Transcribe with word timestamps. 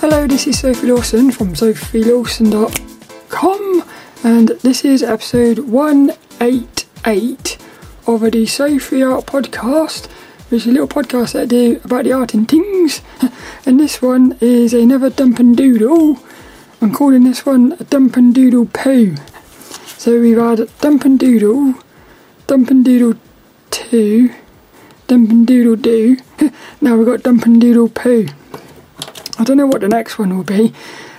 Hello, 0.00 0.26
this 0.26 0.46
is 0.46 0.60
Sophie 0.60 0.90
Lawson 0.90 1.30
from 1.30 1.52
sophielawson.com, 1.52 3.84
and 4.24 4.48
this 4.48 4.82
is 4.82 5.02
episode 5.02 5.58
188 5.58 7.58
of 8.06 8.30
the 8.30 8.46
Sophie 8.46 9.02
Art 9.02 9.26
Podcast, 9.26 10.06
which 10.48 10.62
is 10.62 10.68
a 10.68 10.70
little 10.70 10.88
podcast 10.88 11.34
that 11.34 11.42
I 11.42 11.44
do 11.44 11.82
about 11.84 12.04
the 12.04 12.14
art 12.14 12.32
and 12.32 12.48
things. 12.48 13.02
and 13.66 13.78
this 13.78 14.00
one 14.00 14.38
is 14.40 14.72
another 14.72 15.10
Dump 15.10 15.38
and 15.38 15.54
Doodle. 15.54 16.18
I'm 16.80 16.94
calling 16.94 17.24
this 17.24 17.44
one 17.44 17.72
a 17.78 17.84
Dump 17.84 18.16
and 18.16 18.34
Doodle 18.34 18.70
Poo. 18.72 19.16
So 19.98 20.18
we've 20.18 20.38
had 20.38 20.70
Dump 20.80 21.04
and 21.04 21.18
Doodle, 21.18 21.74
Dump 22.46 22.70
and 22.70 22.82
Doodle 22.82 23.20
2, 23.70 24.30
Dump 25.08 25.30
and 25.30 25.46
Doodle 25.46 25.76
Do. 25.76 26.16
now 26.80 26.96
we've 26.96 27.06
got 27.06 27.22
Dump 27.22 27.44
and 27.44 27.60
Doodle 27.60 27.90
Poo. 27.90 28.28
I 29.40 29.44
don't 29.44 29.56
know 29.56 29.66
what 29.66 29.80
the 29.80 29.88
next 29.88 30.18
one 30.18 30.36
will 30.36 30.44
be, 30.44 30.74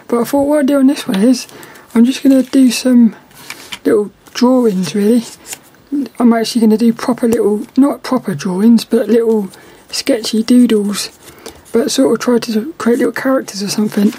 but 0.08 0.22
I 0.22 0.24
thought 0.26 0.44
what 0.44 0.60
I'd 0.60 0.68
do 0.68 0.78
on 0.78 0.86
this 0.86 1.08
one 1.08 1.24
is 1.24 1.48
I'm 1.96 2.06
just 2.06 2.22
going 2.22 2.44
to 2.44 2.48
do 2.52 2.70
some 2.70 3.16
little 3.84 4.12
drawings 4.36 4.94
really. 4.94 5.24
I'm 6.20 6.32
actually 6.32 6.62
going 6.62 6.70
to 6.70 6.78
do 6.78 6.94
proper 6.94 7.28
little, 7.28 7.66
not 7.76 8.04
proper 8.04 8.36
drawings, 8.36 8.86
but 8.86 9.08
little 9.08 9.50
sketchy 9.90 10.44
doodles, 10.44 11.10
but 11.74 11.90
sort 11.90 12.14
of 12.14 12.20
try 12.20 12.38
to 12.38 12.74
create 12.74 13.00
little 13.00 13.12
characters 13.12 13.64
or 13.64 13.70
something. 13.70 14.12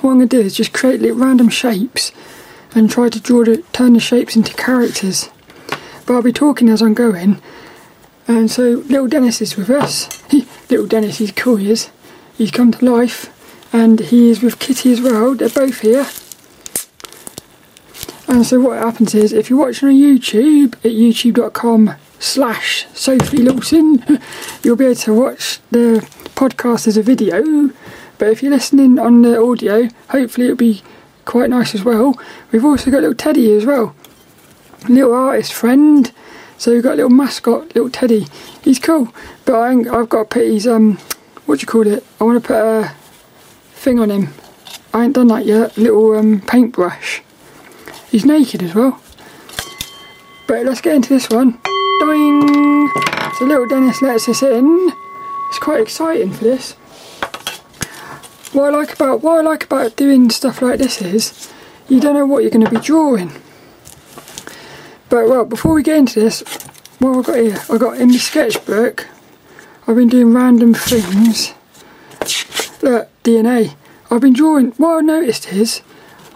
What 0.00 0.10
I'm 0.10 0.18
going 0.18 0.28
to 0.28 0.36
do 0.38 0.42
is 0.42 0.56
just 0.56 0.72
create 0.72 1.00
little 1.00 1.18
random 1.18 1.48
shapes 1.48 2.10
and 2.74 2.90
try 2.90 3.08
to 3.08 3.20
draw 3.20 3.44
the, 3.44 3.58
turn 3.72 3.92
the 3.92 4.00
shapes 4.00 4.34
into 4.34 4.52
characters. 4.54 5.30
But 6.06 6.14
I'll 6.14 6.22
be 6.22 6.32
talking 6.32 6.68
as 6.68 6.82
I'm 6.82 6.94
going. 6.94 7.40
And 8.26 8.50
so 8.50 8.82
little 8.88 9.06
Dennis 9.06 9.40
is 9.40 9.56
with 9.56 9.70
us. 9.70 10.20
little 10.68 10.88
Dennis, 10.88 11.18
he's 11.18 11.30
cool, 11.30 11.54
he 11.54 11.70
is 11.70 11.88
he's 12.36 12.50
come 12.50 12.72
to 12.72 12.84
life 12.84 13.30
and 13.72 14.00
he 14.00 14.30
is 14.30 14.42
with 14.42 14.58
Kitty 14.58 14.92
as 14.92 15.00
well. 15.00 15.34
They're 15.34 15.48
both 15.48 15.80
here. 15.80 16.06
And 18.28 18.46
so 18.46 18.60
what 18.60 18.78
happens 18.78 19.14
is 19.14 19.32
if 19.32 19.50
you're 19.50 19.58
watching 19.58 19.88
on 19.88 19.94
YouTube 19.94 20.74
at 20.76 20.92
youtube.com 20.92 21.94
slash 22.18 22.86
Sophie 22.94 23.42
Lawson, 23.42 24.04
you'll 24.62 24.76
be 24.76 24.86
able 24.86 24.94
to 24.94 25.14
watch 25.14 25.60
the 25.70 26.06
podcast 26.34 26.86
as 26.86 26.96
a 26.96 27.02
video. 27.02 27.70
But 28.18 28.28
if 28.28 28.42
you're 28.42 28.52
listening 28.52 28.98
on 28.98 29.22
the 29.22 29.42
audio, 29.42 29.88
hopefully 30.08 30.46
it'll 30.46 30.56
be 30.56 30.82
quite 31.24 31.50
nice 31.50 31.74
as 31.74 31.84
well. 31.84 32.18
We've 32.50 32.64
also 32.64 32.90
got 32.90 33.00
little 33.00 33.14
Teddy 33.14 33.52
as 33.52 33.66
well. 33.66 33.94
Little 34.88 35.14
artist 35.14 35.52
friend. 35.52 36.12
So 36.58 36.72
we've 36.72 36.82
got 36.82 36.94
a 36.94 36.96
little 36.96 37.10
mascot, 37.10 37.74
little 37.74 37.90
Teddy. 37.90 38.26
He's 38.62 38.78
cool. 38.78 39.12
But 39.44 39.54
I, 39.56 39.72
have 39.72 40.08
got 40.08 40.18
to 40.18 40.24
put 40.24 40.46
his 40.46 40.66
um 40.66 40.98
what 41.52 41.60
do 41.60 41.64
you 41.64 41.66
call 41.66 41.86
it? 41.86 42.02
I 42.18 42.24
want 42.24 42.42
to 42.42 42.48
put 42.48 42.56
a 42.56 42.94
thing 43.74 44.00
on 44.00 44.10
him. 44.10 44.32
I 44.94 45.04
ain't 45.04 45.14
done 45.14 45.26
that 45.26 45.44
yet. 45.44 45.76
Little 45.76 46.16
um, 46.16 46.40
paintbrush. 46.40 47.20
He's 48.10 48.24
naked 48.24 48.62
as 48.62 48.74
well. 48.74 48.98
But 50.48 50.64
let's 50.64 50.80
get 50.80 50.94
into 50.94 51.10
this 51.10 51.28
one. 51.28 51.60
Doing. 52.00 52.88
So 53.38 53.44
little 53.44 53.66
Dennis 53.66 54.00
lets 54.00 54.30
us 54.30 54.42
in. 54.42 54.92
It's 55.50 55.58
quite 55.58 55.82
exciting 55.82 56.32
for 56.32 56.42
this. 56.42 56.72
What 58.54 58.72
I 58.72 58.78
like 58.78 58.94
about 58.94 59.20
what 59.20 59.40
I 59.40 59.42
like 59.42 59.64
about 59.64 59.94
doing 59.94 60.30
stuff 60.30 60.62
like 60.62 60.78
this 60.78 61.02
is 61.02 61.52
you 61.86 62.00
don't 62.00 62.14
know 62.14 62.24
what 62.24 62.44
you're 62.44 62.50
going 62.50 62.64
to 62.64 62.70
be 62.70 62.80
drawing. 62.80 63.30
But 65.10 65.28
well, 65.28 65.44
before 65.44 65.74
we 65.74 65.82
get 65.82 65.98
into 65.98 66.18
this, 66.18 66.40
what 66.98 67.14
have 67.14 67.28
I 67.28 67.32
got 67.32 67.36
here? 67.36 67.62
I've 67.68 67.78
got 67.80 68.00
in 68.00 68.08
the 68.08 68.18
sketchbook 68.18 69.06
I've 69.86 69.96
been 69.96 70.08
doing 70.08 70.32
random 70.32 70.74
things. 70.74 71.54
Look, 72.82 73.08
DNA. 73.24 73.74
I've 74.10 74.20
been 74.20 74.32
drawing. 74.32 74.72
What 74.72 74.98
I 74.98 75.00
noticed 75.00 75.52
is, 75.52 75.82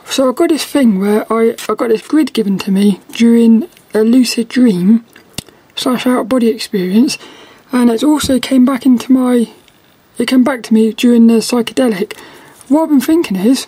so 0.05 0.28
I've 0.28 0.36
got 0.36 0.48
this 0.48 0.64
thing 0.64 0.98
where 0.98 1.30
I 1.33 1.55
I 1.69 1.75
got 1.75 1.88
this 1.88 2.06
grid 2.06 2.32
given 2.32 2.59
to 2.59 2.72
me 2.72 3.00
during 3.12 3.69
a 3.94 4.00
lucid 4.00 4.48
dream 4.48 5.04
slash 5.76 6.06
out 6.06 6.28
body 6.28 6.48
experience, 6.48 7.19
and 7.71 7.88
it 7.88 8.03
also 8.03 8.41
came 8.41 8.65
back 8.65 8.84
into 8.84 9.12
my. 9.12 9.48
It 10.19 10.26
came 10.26 10.42
back 10.42 10.62
to 10.65 10.75
me 10.75 10.92
during 10.92 11.28
the 11.28 11.34
psychedelic. 11.34 12.19
What 12.69 12.84
I've 12.84 12.88
been 12.88 13.00
thinking 13.00 13.37
is, 13.37 13.66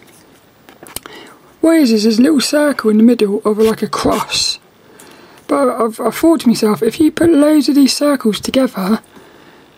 what 1.60 1.76
is 1.76 1.90
this? 1.90 2.18
A 2.18 2.22
little 2.22 2.40
circle 2.40 2.90
in 2.90 2.96
the 2.96 3.02
middle 3.04 3.42
of 3.44 3.58
like 3.58 3.82
a 3.82 3.88
cross. 3.88 4.58
But 5.46 5.68
I've, 5.68 6.00
I've 6.00 6.14
thought 6.14 6.40
to 6.40 6.48
myself, 6.48 6.82
if 6.82 6.98
you 6.98 7.12
put 7.12 7.30
loads 7.30 7.68
of 7.68 7.74
these 7.74 7.96
circles 7.96 8.40
together, 8.40 9.02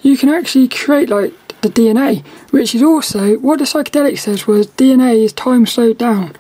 you 0.03 0.17
can 0.17 0.29
actually 0.29 0.69
create 0.69 1.09
like 1.09 1.35
the 1.61 1.69
DNA, 1.69 2.25
which 2.51 2.75
is 2.75 2.83
also 2.83 3.37
what 3.39 3.59
the 3.59 3.65
psychedelic 3.65 4.19
says 4.19 4.47
was 4.47 4.67
DNA 4.67 5.25
is 5.25 5.33
time 5.33 5.67
slowed 5.67 5.99
down. 5.99 6.35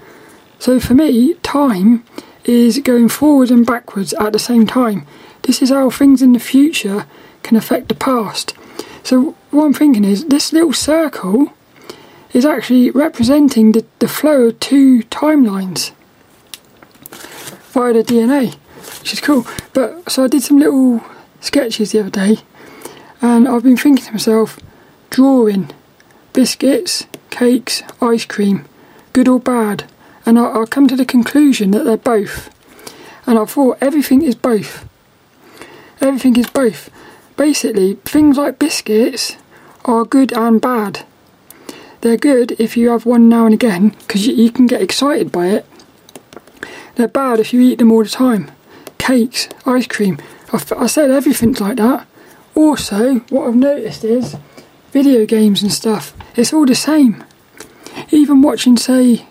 So 0.58 0.80
for 0.80 0.94
me, 0.94 1.34
time 1.42 2.04
is 2.44 2.78
going 2.78 3.08
forward 3.08 3.50
and 3.50 3.66
backwards 3.66 4.12
at 4.14 4.32
the 4.32 4.38
same 4.38 4.66
time. 4.66 5.06
This 5.42 5.62
is 5.62 5.70
how 5.70 5.90
things 5.90 6.22
in 6.22 6.32
the 6.32 6.38
future 6.38 7.06
can 7.42 7.56
affect 7.56 7.88
the 7.88 7.94
past. 7.94 8.54
So 9.02 9.36
what 9.50 9.64
I'm 9.64 9.74
thinking 9.74 10.04
is 10.04 10.26
this 10.26 10.52
little 10.52 10.72
circle 10.72 11.52
is 12.32 12.44
actually 12.44 12.90
representing 12.90 13.72
the, 13.72 13.84
the 13.98 14.08
flow 14.08 14.44
of 14.44 14.60
two 14.60 15.02
timelines 15.04 15.92
via 17.72 17.92
the 17.92 18.04
DNA, 18.04 18.54
which 19.00 19.12
is 19.12 19.20
cool. 19.20 19.46
But 19.72 20.10
so 20.10 20.24
I 20.24 20.28
did 20.28 20.42
some 20.42 20.58
little 20.58 21.02
sketches 21.40 21.92
the 21.92 22.00
other 22.00 22.10
day 22.10 22.36
and 23.22 23.46
I've 23.48 23.62
been 23.62 23.76
thinking 23.76 24.04
to 24.06 24.12
myself, 24.12 24.58
drawing, 25.10 25.70
biscuits, 26.32 27.06
cakes, 27.30 27.82
ice 28.00 28.24
cream, 28.24 28.64
good 29.12 29.28
or 29.28 29.40
bad, 29.40 29.84
and 30.24 30.38
I, 30.38 30.62
I 30.62 30.64
come 30.66 30.88
to 30.88 30.96
the 30.96 31.04
conclusion 31.04 31.70
that 31.72 31.84
they're 31.84 31.96
both. 31.96 32.54
And 33.26 33.38
I 33.38 33.44
thought 33.44 33.78
everything 33.80 34.22
is 34.22 34.34
both. 34.34 34.88
Everything 36.00 36.36
is 36.36 36.48
both. 36.48 36.90
Basically, 37.36 37.94
things 38.04 38.36
like 38.36 38.58
biscuits 38.58 39.36
are 39.84 40.04
good 40.04 40.32
and 40.32 40.60
bad. 40.60 41.04
They're 42.00 42.16
good 42.16 42.52
if 42.58 42.76
you 42.76 42.90
have 42.90 43.04
one 43.04 43.28
now 43.28 43.44
and 43.44 43.54
again 43.54 43.90
because 43.90 44.26
you, 44.26 44.34
you, 44.34 44.50
can 44.50 44.66
get 44.66 44.80
excited 44.80 45.30
by 45.30 45.48
it. 45.48 45.66
They're 46.94 47.08
bad 47.08 47.40
if 47.40 47.52
you 47.52 47.60
eat 47.60 47.78
them 47.78 47.92
all 47.92 48.02
the 48.02 48.08
time. 48.08 48.50
Cakes, 48.96 49.48
ice 49.66 49.86
cream. 49.86 50.18
I, 50.52 50.62
I 50.78 50.86
said 50.86 51.10
everything's 51.10 51.60
like 51.60 51.76
that. 51.76 52.06
Also, 52.54 53.20
what 53.30 53.46
I've 53.48 53.54
noticed 53.54 54.04
is 54.04 54.36
video 54.92 55.24
games 55.24 55.62
and 55.62 55.72
stuff, 55.72 56.14
it's 56.36 56.52
all 56.52 56.66
the 56.66 56.74
same. 56.74 57.24
Even 58.10 58.42
watching, 58.42 58.76
say, 58.76 59.26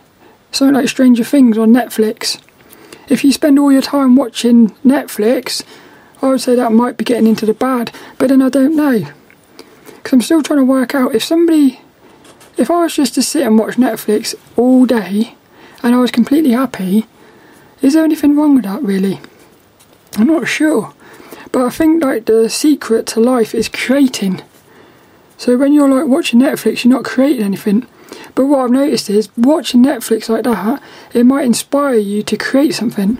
something 0.52 0.75
like 0.75 0.90
Stranger 0.90 1.24
Things 1.24 1.57
on 1.57 1.74
Netflix. 1.74 2.41
If 3.07 3.24
you 3.24 3.31
spend 3.31 3.59
all 3.59 3.72
your 3.72 3.81
time 3.81 4.16
watching 4.16 4.69
Netflix, 4.85 5.63
I 6.22 6.30
would 6.30 6.41
say 6.41 6.56
that 6.56 6.72
might 6.72 6.97
be 6.97 7.06
getting 7.06 7.28
into 7.28 7.46
the 7.46 7.53
bad, 7.53 7.91
but 8.18 8.30
then 8.30 8.41
I 8.41 8.50
don't 8.50 8.75
know. 8.75 9.07
Because 9.88 10.13
I'm 10.13 10.22
still 10.22 10.44
trying 10.44 10.59
to 10.59 10.66
work 10.66 10.94
out 10.94 11.16
if 11.16 11.24
somebody, 11.24 11.81
if 12.57 12.69
I 12.69 12.84
was 12.84 12.96
just 12.96 13.16
to 13.16 13.22
sit 13.22 13.46
and 13.46 13.57
watch 13.57 13.75
Netflix 13.75 14.36
all 14.56 14.86
day 14.86 15.36
and 15.81 15.96
I 15.96 16.00
was 16.00 16.12
completely 16.12 16.51
happy, 16.51 17.06
is 17.81 17.94
there 17.94 18.03
anything 18.03 18.36
wrong 18.36 18.56
with 18.56 18.66
that 18.66 18.81
really? 18.84 19.19
I'm 20.18 20.28
not 20.28 20.47
sure. 20.47 20.94
But 21.52 21.66
I 21.66 21.70
think 21.70 22.04
like 22.04 22.26
the 22.26 22.50
secret 22.50 23.08
to 23.08 23.20
life 23.20 23.56
is 23.56 23.70
creating. 23.70 24.42
So 25.38 25.58
when 25.58 25.74
you're 25.74 25.90
like 25.90 26.08
watching 26.08 26.40
Netflix, 26.40 26.84
you're 26.84 26.94
not 26.94 27.06
creating 27.06 27.46
anything. 27.46 27.88
But 28.36 28.46
what 28.46 28.66
I've 28.66 28.72
noticed 28.72 29.10
is 29.10 29.30
watching 29.38 29.84
Netflix 29.84 30.30
like 30.30 30.44
that, 30.44 30.82
it 31.14 31.26
might 31.26 31.46
inspire 31.46 31.96
you 31.96 32.24
to 32.24 32.38
create 32.38 32.74
something. 32.74 33.20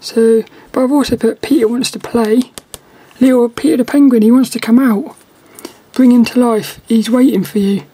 So, 0.00 0.42
but 0.72 0.84
I've 0.84 0.92
also 0.92 1.16
put 1.16 1.42
Peter 1.42 1.68
wants 1.68 1.90
to 1.92 1.98
play. 1.98 2.42
Little 3.20 3.48
Peter 3.48 3.78
the 3.78 3.84
Penguin, 3.84 4.22
he 4.22 4.30
wants 4.30 4.50
to 4.50 4.58
come 4.58 4.78
out. 4.78 5.16
Bring 5.92 6.12
him 6.12 6.24
to 6.26 6.40
life. 6.40 6.80
He's 6.88 7.10
waiting 7.10 7.44
for 7.44 7.58
you. 7.58 7.84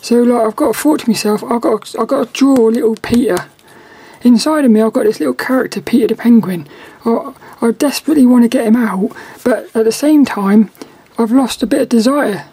So 0.00 0.22
like 0.22 0.46
I've 0.46 0.56
got 0.56 0.74
to 0.74 0.78
thought 0.78 1.00
to 1.00 1.08
myself, 1.08 1.44
I've 1.44 1.60
got 1.60 1.84
to, 1.86 2.00
I've 2.00 2.08
got 2.08 2.26
to 2.26 2.32
draw 2.32 2.54
little 2.54 2.96
Peter. 2.96 3.36
Inside 4.22 4.64
of 4.64 4.70
me, 4.70 4.80
I've 4.80 4.92
got 4.92 5.04
this 5.04 5.20
little 5.20 5.34
character, 5.34 5.80
Peter 5.80 6.08
the 6.08 6.16
Penguin. 6.16 6.68
I, 7.04 7.32
I 7.62 7.70
desperately 7.70 8.26
want 8.26 8.42
to 8.42 8.48
get 8.48 8.66
him 8.66 8.76
out, 8.76 9.12
but 9.44 9.74
at 9.74 9.84
the 9.84 9.92
same 9.92 10.24
time, 10.24 10.70
I've 11.16 11.30
lost 11.30 11.62
a 11.62 11.66
bit 11.66 11.82
of 11.82 11.88
desire 11.88 12.46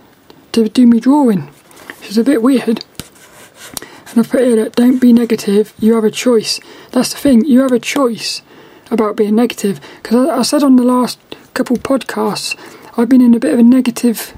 to 0.52 0.70
do 0.70 0.88
me 0.88 1.00
drawing, 1.00 1.48
which 2.00 2.12
is 2.12 2.18
a 2.18 2.24
bit 2.24 2.42
weird. 2.42 2.86
And 4.10 4.20
I've 4.20 4.30
put 4.30 4.42
here 4.42 4.56
that 4.56 4.76
don't 4.76 5.00
be 5.00 5.12
negative, 5.12 5.74
you 5.80 5.96
have 5.96 6.04
a 6.04 6.12
choice. 6.12 6.60
That's 6.92 7.12
the 7.12 7.20
thing, 7.20 7.44
you 7.46 7.62
have 7.62 7.72
a 7.72 7.80
choice 7.80 8.42
about 8.92 9.18
being 9.18 9.36
negative. 9.36 9.82
Because 10.02 10.30
I, 10.30 10.38
I 10.38 10.42
said 10.44 10.64
on 10.64 10.76
the 10.76 10.84
last 10.84 11.20
couple 11.54 11.78
podcasts, 11.78 12.56
I've 12.98 13.10
been 13.10 13.22
in 13.22 13.34
a 13.34 13.40
bit 13.40 13.54
of 13.54 13.60
a 13.60 13.64
negative 13.64 14.34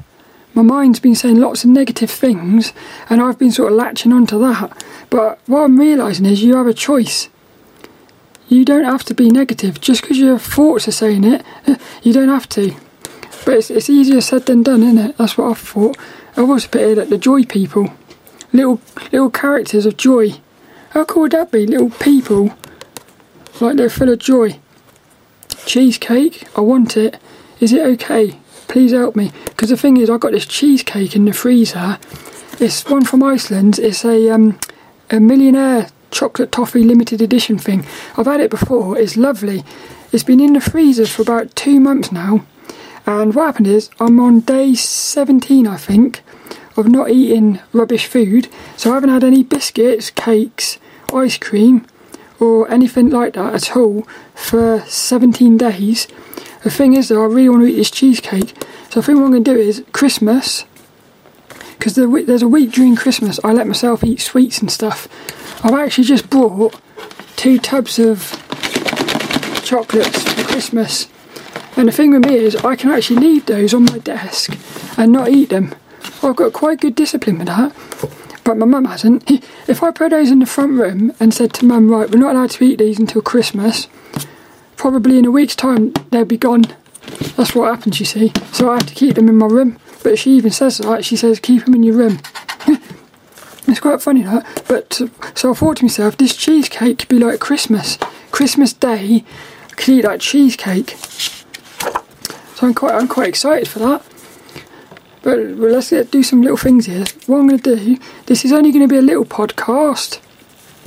my 0.53 0.61
mind's 0.61 0.99
been 0.99 1.15
saying 1.15 1.39
lots 1.39 1.63
of 1.63 1.69
negative 1.69 2.11
things 2.11 2.73
and 3.09 3.21
I've 3.21 3.39
been 3.39 3.51
sort 3.51 3.71
of 3.71 3.77
latching 3.77 4.11
onto 4.11 4.37
that. 4.39 4.83
But 5.09 5.39
what 5.47 5.61
I'm 5.61 5.79
realising 5.79 6.25
is 6.25 6.43
you 6.43 6.57
have 6.57 6.67
a 6.67 6.73
choice. 6.73 7.29
You 8.51 8.65
don't 8.65 8.83
have 8.83 9.05
to 9.05 9.13
be 9.13 9.29
negative. 9.29 9.79
Just 9.79 10.01
because 10.01 10.17
your 10.17 10.37
thoughts 10.37 10.85
are 10.85 10.91
saying 10.91 11.23
it, 11.23 11.41
you 12.03 12.11
don't 12.11 12.27
have 12.27 12.49
to. 12.49 12.75
But 13.45 13.55
it's, 13.55 13.71
it's 13.71 13.89
easier 13.89 14.19
said 14.19 14.45
than 14.45 14.61
done, 14.61 14.83
isn't 14.83 14.97
it? 14.97 15.17
That's 15.17 15.37
what 15.37 15.51
I've 15.51 15.57
thought. 15.57 15.97
I've 16.35 16.49
also 16.49 16.67
put 16.67 16.81
here 16.81 16.95
that 16.95 17.09
the 17.09 17.17
joy 17.17 17.45
people, 17.45 17.93
little 18.51 18.81
little 19.13 19.29
characters 19.29 19.85
of 19.85 19.95
joy. 19.95 20.33
How 20.89 21.05
cool 21.05 21.21
would 21.21 21.31
that 21.31 21.49
be? 21.49 21.65
Little 21.65 21.91
people, 21.91 22.53
like 23.61 23.77
they're 23.77 23.89
full 23.89 24.09
of 24.09 24.19
joy. 24.19 24.59
Cheesecake, 25.65 26.45
I 26.57 26.59
want 26.59 26.97
it. 26.97 27.19
Is 27.61 27.71
it 27.71 27.85
okay? 27.93 28.37
Please 28.67 28.91
help 28.91 29.15
me. 29.15 29.31
Because 29.45 29.69
the 29.69 29.77
thing 29.77 29.95
is, 29.95 30.09
I 30.09 30.17
got 30.17 30.33
this 30.33 30.45
cheesecake 30.45 31.15
in 31.15 31.23
the 31.23 31.31
freezer. 31.31 31.97
It's 32.59 32.83
one 32.83 33.05
from 33.05 33.23
Iceland. 33.23 33.79
It's 33.79 34.03
a 34.03 34.29
um, 34.29 34.59
a 35.09 35.21
millionaire 35.21 35.87
chocolate 36.11 36.51
toffee 36.51 36.83
limited 36.83 37.21
edition 37.21 37.57
thing. 37.57 37.85
I've 38.17 38.25
had 38.25 38.41
it 38.41 38.49
before. 38.51 38.97
It's 38.97 39.17
lovely. 39.17 39.63
It's 40.11 40.23
been 40.23 40.39
in 40.39 40.53
the 40.53 40.61
freezer 40.61 41.07
for 41.07 41.21
about 41.21 41.55
two 41.55 41.79
months 41.79 42.11
now. 42.11 42.45
And 43.05 43.33
what 43.33 43.45
happened 43.45 43.67
is, 43.67 43.89
I'm 43.99 44.19
on 44.19 44.41
day 44.41 44.75
17, 44.75 45.65
I 45.65 45.77
think, 45.77 46.21
of 46.77 46.87
not 46.87 47.09
eating 47.09 47.59
rubbish 47.73 48.05
food. 48.05 48.47
So 48.77 48.91
I 48.91 48.95
haven't 48.95 49.09
had 49.09 49.23
any 49.23 49.43
biscuits, 49.43 50.11
cakes, 50.11 50.77
ice 51.13 51.37
cream, 51.37 51.87
or 52.39 52.69
anything 52.69 53.09
like 53.09 53.33
that 53.33 53.53
at 53.53 53.75
all 53.75 54.03
for 54.35 54.81
17 54.81 55.57
days. 55.57 56.07
The 56.63 56.69
thing 56.69 56.93
is, 56.93 57.09
though, 57.09 57.23
I 57.23 57.25
really 57.25 57.49
want 57.49 57.63
to 57.63 57.71
eat 57.71 57.77
this 57.77 57.91
cheesecake. 57.91 58.53
So 58.89 58.99
I 58.99 59.03
think 59.03 59.17
what 59.17 59.25
I'm 59.25 59.31
going 59.31 59.43
to 59.43 59.53
do 59.53 59.59
is 59.59 59.83
Christmas, 59.93 60.65
because 61.77 61.95
there's 61.95 62.43
a 62.43 62.47
week 62.47 62.71
during 62.71 62.95
Christmas, 62.95 63.39
I 63.43 63.53
let 63.53 63.67
myself 63.67 64.03
eat 64.03 64.21
sweets 64.21 64.59
and 64.59 64.71
stuff. 64.71 65.07
I've 65.63 65.73
actually 65.73 66.05
just 66.05 66.29
bought 66.29 66.79
two 67.35 67.59
tubs 67.59 67.99
of 67.99 68.31
chocolates 69.63 70.23
for 70.23 70.43
Christmas. 70.43 71.07
And 71.77 71.87
the 71.87 71.91
thing 71.91 72.11
with 72.11 72.25
me 72.25 72.35
is, 72.35 72.55
I 72.57 72.75
can 72.75 72.89
actually 72.91 73.19
leave 73.19 73.45
those 73.45 73.73
on 73.73 73.85
my 73.85 73.99
desk 73.99 74.57
and 74.97 75.11
not 75.11 75.29
eat 75.29 75.49
them. 75.49 75.73
I've 76.23 76.35
got 76.35 76.53
quite 76.53 76.81
good 76.81 76.95
discipline 76.95 77.37
with 77.37 77.47
that, 77.47 77.75
but 78.43 78.57
my 78.57 78.65
mum 78.65 78.85
hasn't. 78.85 79.29
If 79.67 79.83
I 79.83 79.91
put 79.91 80.09
those 80.09 80.31
in 80.31 80.39
the 80.39 80.45
front 80.45 80.73
room 80.73 81.13
and 81.19 81.33
said 81.33 81.53
to 81.53 81.65
mum, 81.65 81.89
right, 81.89 82.09
we're 82.09 82.19
not 82.19 82.35
allowed 82.35 82.49
to 82.51 82.63
eat 82.63 82.79
these 82.79 82.99
until 82.99 83.21
Christmas, 83.21 83.87
probably 84.75 85.17
in 85.17 85.25
a 85.25 85.31
week's 85.31 85.55
time 85.55 85.93
they'll 86.09 86.25
be 86.25 86.37
gone. 86.37 86.65
That's 87.37 87.55
what 87.55 87.73
happens, 87.73 87.99
you 87.99 88.05
see. 88.05 88.33
So 88.51 88.69
I 88.69 88.73
have 88.75 88.87
to 88.87 88.95
keep 88.95 89.15
them 89.15 89.29
in 89.29 89.37
my 89.37 89.45
room. 89.45 89.79
But 90.03 90.19
she 90.19 90.31
even 90.31 90.51
says 90.51 90.79
that. 90.79 91.05
She 91.05 91.15
says, 91.15 91.39
keep 91.39 91.65
them 91.65 91.75
in 91.75 91.83
your 91.83 91.95
room. 91.95 92.19
It's 93.71 93.79
quite 93.79 94.01
funny 94.01 94.23
that. 94.23 94.63
But 94.67 95.01
uh, 95.01 95.07
so 95.33 95.51
I 95.51 95.53
thought 95.53 95.77
to 95.77 95.85
myself, 95.85 96.17
this 96.17 96.35
cheesecake 96.35 96.99
could 96.99 97.07
be 97.07 97.19
like 97.19 97.39
Christmas. 97.39 97.97
Christmas 98.31 98.73
Day, 98.73 99.23
I 99.69 99.73
could 99.75 99.89
eat 99.89 100.01
that 100.01 100.21
cheesecake. 100.21 100.91
So 102.55 102.67
I'm 102.67 102.73
quite, 102.73 102.93
I'm 102.93 103.07
quite 103.07 103.29
excited 103.29 103.67
for 103.67 103.79
that. 103.79 104.03
But 105.23 105.37
well, 105.37 105.71
let's 105.71 105.89
get, 105.89 106.11
do 106.11 106.23
some 106.23 106.41
little 106.41 106.57
things 106.57 106.87
here. 106.87 107.05
What 107.27 107.39
I'm 107.39 107.47
going 107.47 107.59
to 107.59 107.75
do, 107.75 107.97
this 108.25 108.43
is 108.43 108.51
only 108.51 108.71
going 108.71 108.87
to 108.87 108.91
be 108.91 108.97
a 108.97 109.01
little 109.01 109.25
podcast. 109.25 110.19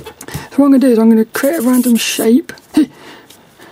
So 0.05 0.61
what 0.61 0.65
I'm 0.65 0.71
going 0.71 0.81
to 0.81 0.87
do 0.87 0.93
is 0.93 0.99
I'm 0.99 1.09
going 1.09 1.23
to 1.23 1.31
create 1.31 1.59
a 1.59 1.61
random 1.61 1.95
shape. 1.95 2.51
and 2.75 2.89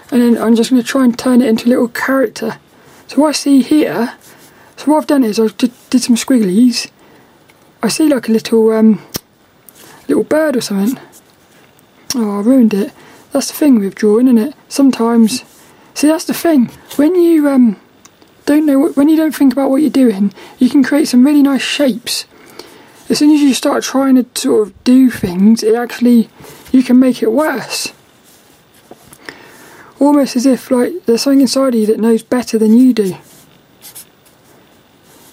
then 0.09 0.37
I'm 0.37 0.55
just 0.55 0.69
going 0.69 0.81
to 0.81 0.87
try 0.87 1.03
and 1.03 1.17
turn 1.17 1.41
it 1.41 1.49
into 1.49 1.67
a 1.67 1.69
little 1.69 1.89
character. 1.89 2.59
So 3.07 3.21
what 3.21 3.29
I 3.29 3.31
see 3.33 3.61
here, 3.61 4.15
so 4.77 4.91
what 4.91 4.99
I've 4.99 5.07
done 5.07 5.23
is 5.23 5.39
I 5.39 5.47
did, 5.47 5.71
did 5.89 6.01
some 6.01 6.15
squigglies. 6.15 6.89
I 7.83 7.89
see 7.89 8.07
like 8.07 8.29
a 8.29 8.31
little 8.31 8.71
um, 8.71 9.01
little 10.07 10.23
bird 10.23 10.55
or 10.55 10.61
something. 10.61 10.97
Oh, 12.15 12.39
I 12.39 12.41
ruined 12.41 12.73
it. 12.73 12.93
That's 13.33 13.49
the 13.49 13.55
thing 13.55 13.77
with 13.77 13.93
drawing, 13.93 14.27
isn't 14.27 14.37
it? 14.37 14.55
Sometimes, 14.69 15.43
see, 15.93 16.07
that's 16.07 16.23
the 16.23 16.33
thing. 16.33 16.67
When 16.95 17.13
you 17.15 17.49
um, 17.49 17.75
don't 18.45 18.65
know 18.65 18.91
when 18.91 19.09
you 19.09 19.17
don't 19.17 19.35
think 19.35 19.51
about 19.51 19.69
what 19.69 19.81
you're 19.81 19.89
doing, 19.89 20.33
you 20.59 20.69
can 20.69 20.81
create 20.81 21.09
some 21.09 21.25
really 21.25 21.43
nice 21.43 21.61
shapes. 21.61 22.25
As 23.09 23.19
soon 23.19 23.31
as 23.31 23.41
you 23.41 23.53
start 23.53 23.83
trying 23.83 24.15
to 24.15 24.25
sort 24.41 24.69
of 24.69 24.83
do 24.85 25.11
things, 25.11 25.61
it 25.61 25.75
actually 25.75 26.29
you 26.71 26.83
can 26.83 26.97
make 26.97 27.21
it 27.21 27.33
worse. 27.33 27.91
Almost 29.99 30.37
as 30.37 30.45
if 30.45 30.71
like 30.71 31.05
there's 31.05 31.23
something 31.23 31.41
inside 31.41 31.73
of 31.73 31.81
you 31.81 31.85
that 31.87 31.99
knows 31.99 32.23
better 32.23 32.57
than 32.57 32.73
you 32.73 32.93
do. 32.93 33.17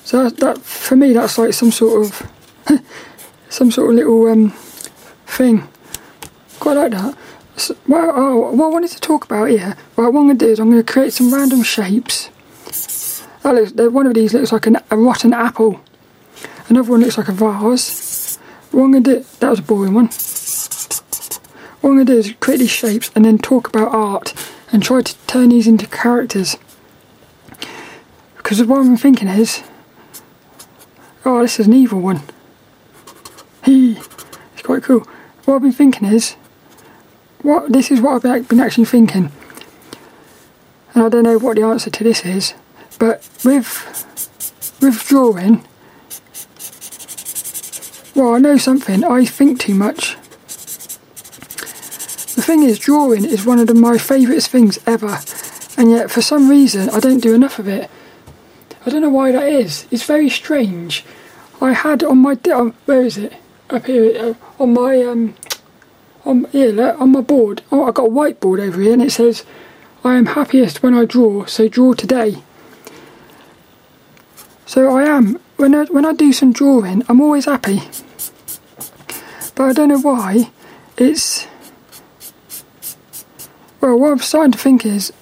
So 0.03 0.25
that, 0.25 0.39
that 0.39 0.59
for 0.59 0.97
me, 0.97 1.13
that's 1.13 1.39
like 1.39 1.53
some 1.53 1.71
sort 1.71 2.05
of 2.05 2.29
some 3.51 3.71
sort 3.71 3.91
of 3.91 3.97
little 3.97 4.27
um, 4.29 4.51
thing. 5.27 5.69
Quite 6.59 6.75
like 6.75 6.93
that. 6.93 7.19
So, 7.57 7.77
well, 7.87 8.13
oh, 8.15 8.53
what 8.53 8.67
I 8.67 8.69
wanted 8.71 8.91
to 8.93 9.01
talk 9.01 9.27
about 9.27 9.51
here, 9.51 9.77
right, 9.97 10.09
what 10.11 10.21
I'm 10.21 10.29
going 10.29 10.39
to 10.39 10.47
do 10.47 10.51
is 10.51 10.59
I'm 10.59 10.71
going 10.71 10.83
to 10.83 10.93
create 10.93 11.13
some 11.13 11.33
random 11.33 11.63
shapes 11.63 12.31
that 13.43 13.55
looks, 13.55 13.73
one 13.93 14.07
of 14.07 14.15
these 14.15 14.35
looks 14.35 14.53
like 14.53 14.67
an, 14.67 14.79
a 14.91 14.97
rotten 14.97 15.33
apple. 15.33 15.81
Another 16.69 16.91
one 16.91 17.01
looks 17.01 17.19
like 17.19 17.29
a 17.29 17.33
vase. 17.33 18.37
What 18.71 18.85
I'm 18.85 18.93
going 18.93 19.05
to 19.05 19.15
do, 19.21 19.27
that 19.41 19.51
was 19.51 19.59
a 19.59 19.63
boring 19.63 19.95
one. 19.95 20.07
What 21.81 21.91
I'm 21.91 21.97
going 21.97 22.07
to 22.07 22.13
do 22.13 22.19
is 22.19 22.35
create 22.41 22.59
these 22.59 22.71
shapes 22.71 23.11
and 23.15 23.25
then 23.25 23.39
talk 23.39 23.69
about 23.69 23.93
art 23.95 24.35
and 24.71 24.83
try 24.83 25.01
to 25.01 25.17
turn 25.27 25.49
these 25.49 25.67
into 25.67 25.87
characters. 25.87 26.57
Because 28.37 28.63
what 28.65 28.81
I'm 28.81 28.97
thinking 28.97 29.29
is, 29.29 29.63
oh, 31.25 31.41
this 31.41 31.59
is 31.59 31.67
an 31.67 31.73
evil 31.73 32.01
one. 32.01 32.21
He, 33.65 33.99
it's 34.53 34.63
quite 34.63 34.83
cool. 34.83 35.07
What 35.45 35.57
I've 35.57 35.63
been 35.63 35.73
thinking 35.73 36.09
is, 36.09 36.37
what 37.43 37.73
this 37.73 37.91
is 37.91 38.01
what 38.01 38.25
I've 38.25 38.49
been 38.49 38.61
actually 38.61 38.85
thinking, 38.85 39.33
and 40.95 41.05
I 41.05 41.09
don't 41.09 41.25
know 41.25 41.39
what 41.39 41.57
the 41.57 41.63
answer 41.63 41.91
to 41.91 42.05
this 42.05 42.25
is. 42.25 42.55
But 42.99 43.27
with 43.45 44.79
with 44.81 45.05
drawing, 45.07 45.65
well, 48.15 48.35
I 48.35 48.39
know 48.39 48.57
something. 48.57 49.05
I 49.05 49.25
think 49.25 49.61
too 49.61 49.75
much. 49.75 50.17
The 52.35 52.43
thing 52.43 52.63
is, 52.63 52.79
drawing 52.79 53.25
is 53.25 53.45
one 53.45 53.59
of 53.59 53.67
the, 53.67 53.75
my 53.75 53.99
favourite 53.99 54.43
things 54.43 54.79
ever, 54.87 55.19
and 55.77 55.91
yet 55.91 56.11
for 56.11 56.23
some 56.23 56.49
reason 56.49 56.89
I 56.91 57.01
don't 57.01 57.21
do 57.21 57.35
enough 57.35 57.59
of 57.59 57.69
it. 57.69 57.91
I 58.85 58.91
don't 58.91 59.03
know 59.03 59.11
why 59.11 59.33
that 59.33 59.47
is. 59.47 59.87
It's 59.91 60.05
very 60.05 60.31
strange. 60.31 61.05
I 61.61 61.73
had 61.73 62.03
on 62.03 62.19
my 62.19 62.39
um, 62.53 62.75
where 62.87 63.03
is 63.03 63.19
it? 63.19 63.35
Up 63.71 63.87
here 63.87 64.19
uh, 64.19 64.35
on 64.63 64.75
my 64.75 65.01
um 65.03 65.37
on 66.25 66.49
yeah 66.51 66.97
on 66.99 67.13
my 67.13 67.21
board. 67.21 67.63
Oh, 67.71 67.85
I 67.85 67.93
got 67.93 68.07
a 68.07 68.11
whiteboard 68.11 68.59
over 68.59 68.81
here, 68.81 68.93
and 68.93 69.03
it 69.03 69.13
says, 69.13 69.45
"I 70.03 70.17
am 70.17 70.27
happiest 70.27 70.83
when 70.83 70.93
I 70.93 71.05
draw." 71.05 71.45
So 71.45 71.69
draw 71.69 71.95
today. 71.95 72.43
So 74.67 74.97
I 74.97 75.05
am. 75.05 75.39
When 75.57 75.75
I, 75.75 75.85
when 75.85 76.05
I 76.05 76.13
do 76.15 76.33
some 76.33 76.53
drawing, 76.53 77.05
I'm 77.09 77.21
always 77.21 77.45
happy. 77.45 77.83
But 79.55 79.65
I 79.65 79.73
don't 79.73 79.89
know 79.89 80.01
why. 80.01 80.51
It's. 80.97 81.47
Well, 83.81 83.99
what 83.99 84.13
I'm 84.13 84.19
starting 84.19 84.53
to 84.53 84.59
think 84.59 84.85
is. 84.85 85.13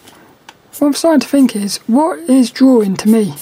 What 0.78 0.88
I'm 0.88 0.94
starting 0.94 1.20
to 1.20 1.28
think 1.28 1.54
is, 1.56 1.78
what 1.88 2.18
is 2.30 2.50
drawing 2.50 2.96
to 2.96 3.08
me? 3.08 3.34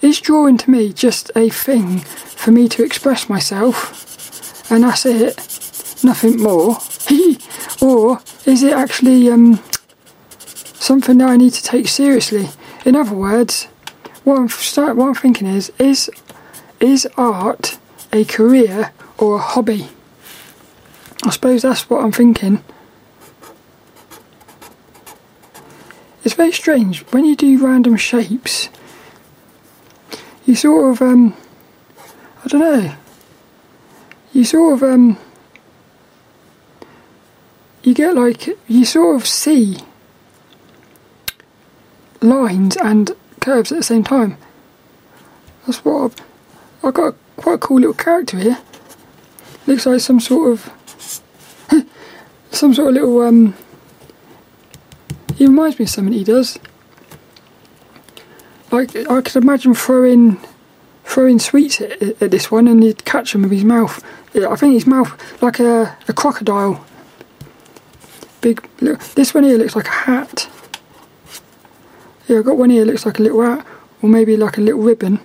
Is 0.00 0.20
drawing 0.20 0.56
to 0.58 0.70
me 0.70 0.92
just 0.92 1.30
a 1.36 1.50
thing 1.50 1.98
for 1.98 2.50
me 2.50 2.68
to 2.68 2.84
express 2.84 3.28
myself? 3.28 4.11
And 4.72 4.84
that's 4.84 5.04
it? 5.04 5.36
Nothing 6.02 6.42
more? 6.42 6.78
or 7.82 8.20
is 8.46 8.62
it 8.62 8.72
actually 8.72 9.28
um, 9.30 9.62
something 10.38 11.18
that 11.18 11.28
I 11.28 11.36
need 11.36 11.52
to 11.52 11.62
take 11.62 11.88
seriously? 11.88 12.48
In 12.86 12.96
other 12.96 13.14
words, 13.14 13.64
what 14.24 14.38
I'm 14.38 14.48
start, 14.48 14.96
what 14.96 15.08
I'm 15.08 15.14
thinking 15.14 15.46
is 15.46 15.70
is 15.78 16.10
is 16.80 17.06
art 17.18 17.78
a 18.14 18.24
career 18.24 18.92
or 19.18 19.36
a 19.36 19.40
hobby? 19.40 19.88
I 21.22 21.28
suppose 21.28 21.60
that's 21.60 21.90
what 21.90 22.02
I'm 22.02 22.12
thinking. 22.12 22.64
It's 26.24 26.34
very 26.34 26.52
strange 26.52 27.02
when 27.12 27.26
you 27.26 27.36
do 27.36 27.62
random 27.62 27.98
shapes. 27.98 28.70
You 30.46 30.54
sort 30.54 30.92
of 30.92 31.02
um, 31.02 31.36
I 32.42 32.48
don't 32.48 32.60
know. 32.60 32.96
You 34.32 34.44
sort 34.44 34.74
of 34.74 34.82
um, 34.82 35.18
you 37.82 37.94
get 37.94 38.14
like 38.14 38.48
you 38.68 38.84
sort 38.84 39.16
of 39.16 39.26
see 39.26 39.78
lines 42.20 42.76
and 42.76 43.10
curves 43.40 43.72
at 43.72 43.78
the 43.78 43.82
same 43.82 44.04
time. 44.04 44.38
That's 45.66 45.84
what 45.84 46.04
I've, 46.04 46.16
I've 46.84 46.94
got 46.94 47.08
a, 47.08 47.16
quite 47.36 47.54
a 47.54 47.58
cool 47.58 47.78
little 47.78 47.94
character 47.94 48.38
here. 48.38 48.58
Looks 49.66 49.86
like 49.86 50.00
some 50.00 50.20
sort 50.20 50.52
of 50.52 50.70
some 52.50 52.72
sort 52.72 52.88
of 52.88 52.94
little 52.94 53.20
um 53.22 53.54
he 55.36 55.46
reminds 55.46 55.78
me 55.78 55.84
of 55.84 55.90
something 55.90 56.12
he 56.12 56.24
does. 56.24 56.58
Like 58.70 58.96
I 58.96 59.20
could 59.20 59.36
imagine 59.36 59.74
throwing 59.74 60.38
throwing 61.12 61.38
sweets 61.38 61.78
at, 61.78 62.00
at 62.22 62.30
this 62.30 62.50
one 62.50 62.66
and 62.66 62.82
he'd 62.82 63.04
catch 63.04 63.32
them 63.32 63.42
with 63.42 63.52
his 63.52 63.64
mouth. 63.64 64.02
I 64.34 64.56
think 64.56 64.72
his 64.72 64.86
mouth 64.86 65.42
like 65.42 65.60
a, 65.60 65.94
a 66.08 66.12
crocodile. 66.14 66.82
Big 68.40 68.66
look, 68.80 68.98
this 69.14 69.34
one 69.34 69.44
here 69.44 69.58
looks 69.58 69.76
like 69.76 69.88
a 69.88 69.90
hat. 69.90 70.48
Yeah, 72.26 72.38
I've 72.38 72.46
got 72.46 72.56
one 72.56 72.70
here 72.70 72.86
looks 72.86 73.04
like 73.04 73.18
a 73.18 73.22
little 73.22 73.42
hat, 73.42 73.66
or 74.00 74.08
maybe 74.08 74.38
like 74.38 74.56
a 74.56 74.62
little 74.62 74.80
ribbon. 74.80 75.20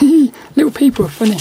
Little 0.54 0.70
people 0.70 1.06
are 1.06 1.08
funny. 1.08 1.38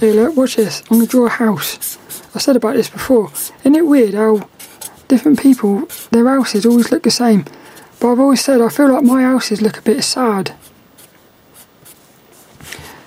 Hey, 0.00 0.12
look, 0.12 0.36
watch 0.36 0.56
this. 0.56 0.80
I'm 0.82 0.96
going 0.96 1.06
to 1.06 1.10
draw 1.10 1.26
a 1.26 1.28
house. 1.28 1.98
I 2.34 2.38
said 2.38 2.56
about 2.56 2.74
this 2.74 2.88
before. 2.88 3.30
Isn't 3.32 3.76
it 3.76 3.86
weird 3.86 4.14
how 4.14 4.48
different 5.08 5.40
people, 5.40 5.88
their 6.10 6.26
houses 6.26 6.64
always 6.64 6.90
look 6.90 7.02
the 7.02 7.10
same? 7.10 7.44
But 8.00 8.12
I've 8.12 8.20
always 8.20 8.40
said 8.44 8.60
I 8.60 8.68
feel 8.68 8.92
like 8.92 9.04
my 9.04 9.22
houses 9.22 9.60
look 9.60 9.78
a 9.78 9.82
bit 9.82 10.02
sad. 10.02 10.54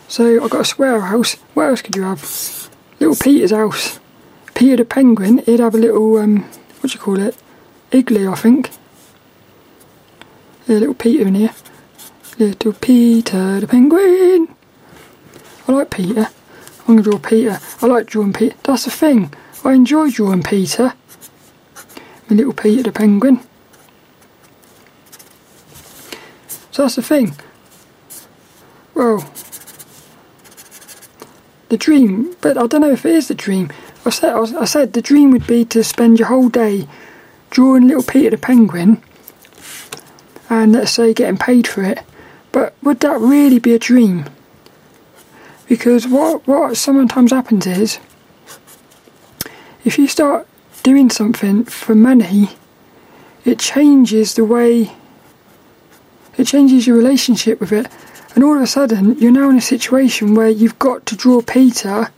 So 0.07 0.43
I've 0.43 0.49
got 0.49 0.61
a 0.61 0.65
square 0.65 0.99
house. 0.99 1.35
What 1.53 1.69
else 1.69 1.81
could 1.81 1.95
you 1.95 2.03
have? 2.03 2.69
Little 2.99 3.15
Peter's 3.15 3.51
house. 3.51 3.99
Peter 4.53 4.75
the 4.75 4.85
penguin, 4.85 5.37
he'd 5.39 5.61
have 5.61 5.73
a 5.73 5.77
little, 5.77 6.17
um, 6.17 6.43
what 6.81 6.91
do 6.91 6.93
you 6.93 6.99
call 6.99 7.19
it? 7.19 7.37
Igloo, 7.91 8.31
I 8.31 8.35
think. 8.35 8.69
Yeah, 10.67 10.77
little 10.79 10.93
Peter 10.93 11.27
in 11.27 11.35
here. 11.35 11.53
Little 12.37 12.73
Peter 12.73 13.59
the 13.61 13.67
penguin. 13.67 14.53
I 15.67 15.71
like 15.71 15.89
Peter. 15.89 16.27
I'm 16.81 16.97
going 16.97 17.03
to 17.03 17.09
draw 17.09 17.19
Peter. 17.19 17.59
I 17.81 17.85
like 17.85 18.07
drawing 18.07 18.33
Peter. 18.33 18.55
That's 18.63 18.85
the 18.85 18.91
thing. 18.91 19.33
I 19.63 19.73
enjoy 19.73 20.11
drawing 20.11 20.43
Peter. 20.43 20.93
My 22.29 22.35
little 22.35 22.53
Peter 22.53 22.83
the 22.83 22.91
penguin. 22.91 23.39
So 26.71 26.83
that's 26.83 26.95
the 26.95 27.01
thing. 27.01 27.35
Well, 28.93 29.29
the 31.69 31.77
dream, 31.77 32.35
but 32.41 32.57
I 32.57 32.67
don't 32.67 32.81
know 32.81 32.91
if 32.91 33.05
it 33.05 33.15
is 33.15 33.27
the 33.27 33.35
dream. 33.35 33.71
I 34.05 34.09
said, 34.09 34.33
I 34.33 34.65
said 34.65 34.93
the 34.93 35.01
dream 35.01 35.31
would 35.31 35.47
be 35.47 35.63
to 35.65 35.83
spend 35.83 36.19
your 36.19 36.27
whole 36.29 36.49
day 36.49 36.87
drawing 37.49 37.87
little 37.87 38.03
Peter 38.03 38.31
the 38.31 38.37
penguin 38.37 39.01
and 40.49 40.73
let's 40.73 40.91
say 40.91 41.13
getting 41.13 41.37
paid 41.37 41.67
for 41.67 41.83
it. 41.83 41.99
But 42.51 42.73
would 42.83 42.99
that 42.99 43.19
really 43.19 43.59
be 43.59 43.73
a 43.73 43.79
dream? 43.79 44.25
Because 45.67 46.05
what 46.05 46.45
what 46.45 46.75
sometimes 46.75 47.31
happens 47.31 47.65
is 47.65 47.99
if 49.85 49.97
you 49.97 50.07
start 50.07 50.47
doing 50.83 51.09
something 51.09 51.63
for 51.63 51.95
money, 51.95 52.49
it 53.45 53.59
changes 53.59 54.35
the 54.35 54.43
way 54.43 54.91
it 56.41 56.47
changes 56.47 56.87
your 56.87 56.97
relationship 56.97 57.59
with 57.59 57.71
it. 57.71 57.87
And 58.33 58.43
all 58.43 58.55
of 58.55 58.61
a 58.61 58.67
sudden 58.67 59.17
you're 59.19 59.31
now 59.31 59.49
in 59.49 59.57
a 59.57 59.61
situation 59.61 60.35
where 60.35 60.49
you've 60.49 60.79
got 60.79 61.05
to 61.07 61.15
draw 61.15 61.41
Peter 61.41 62.09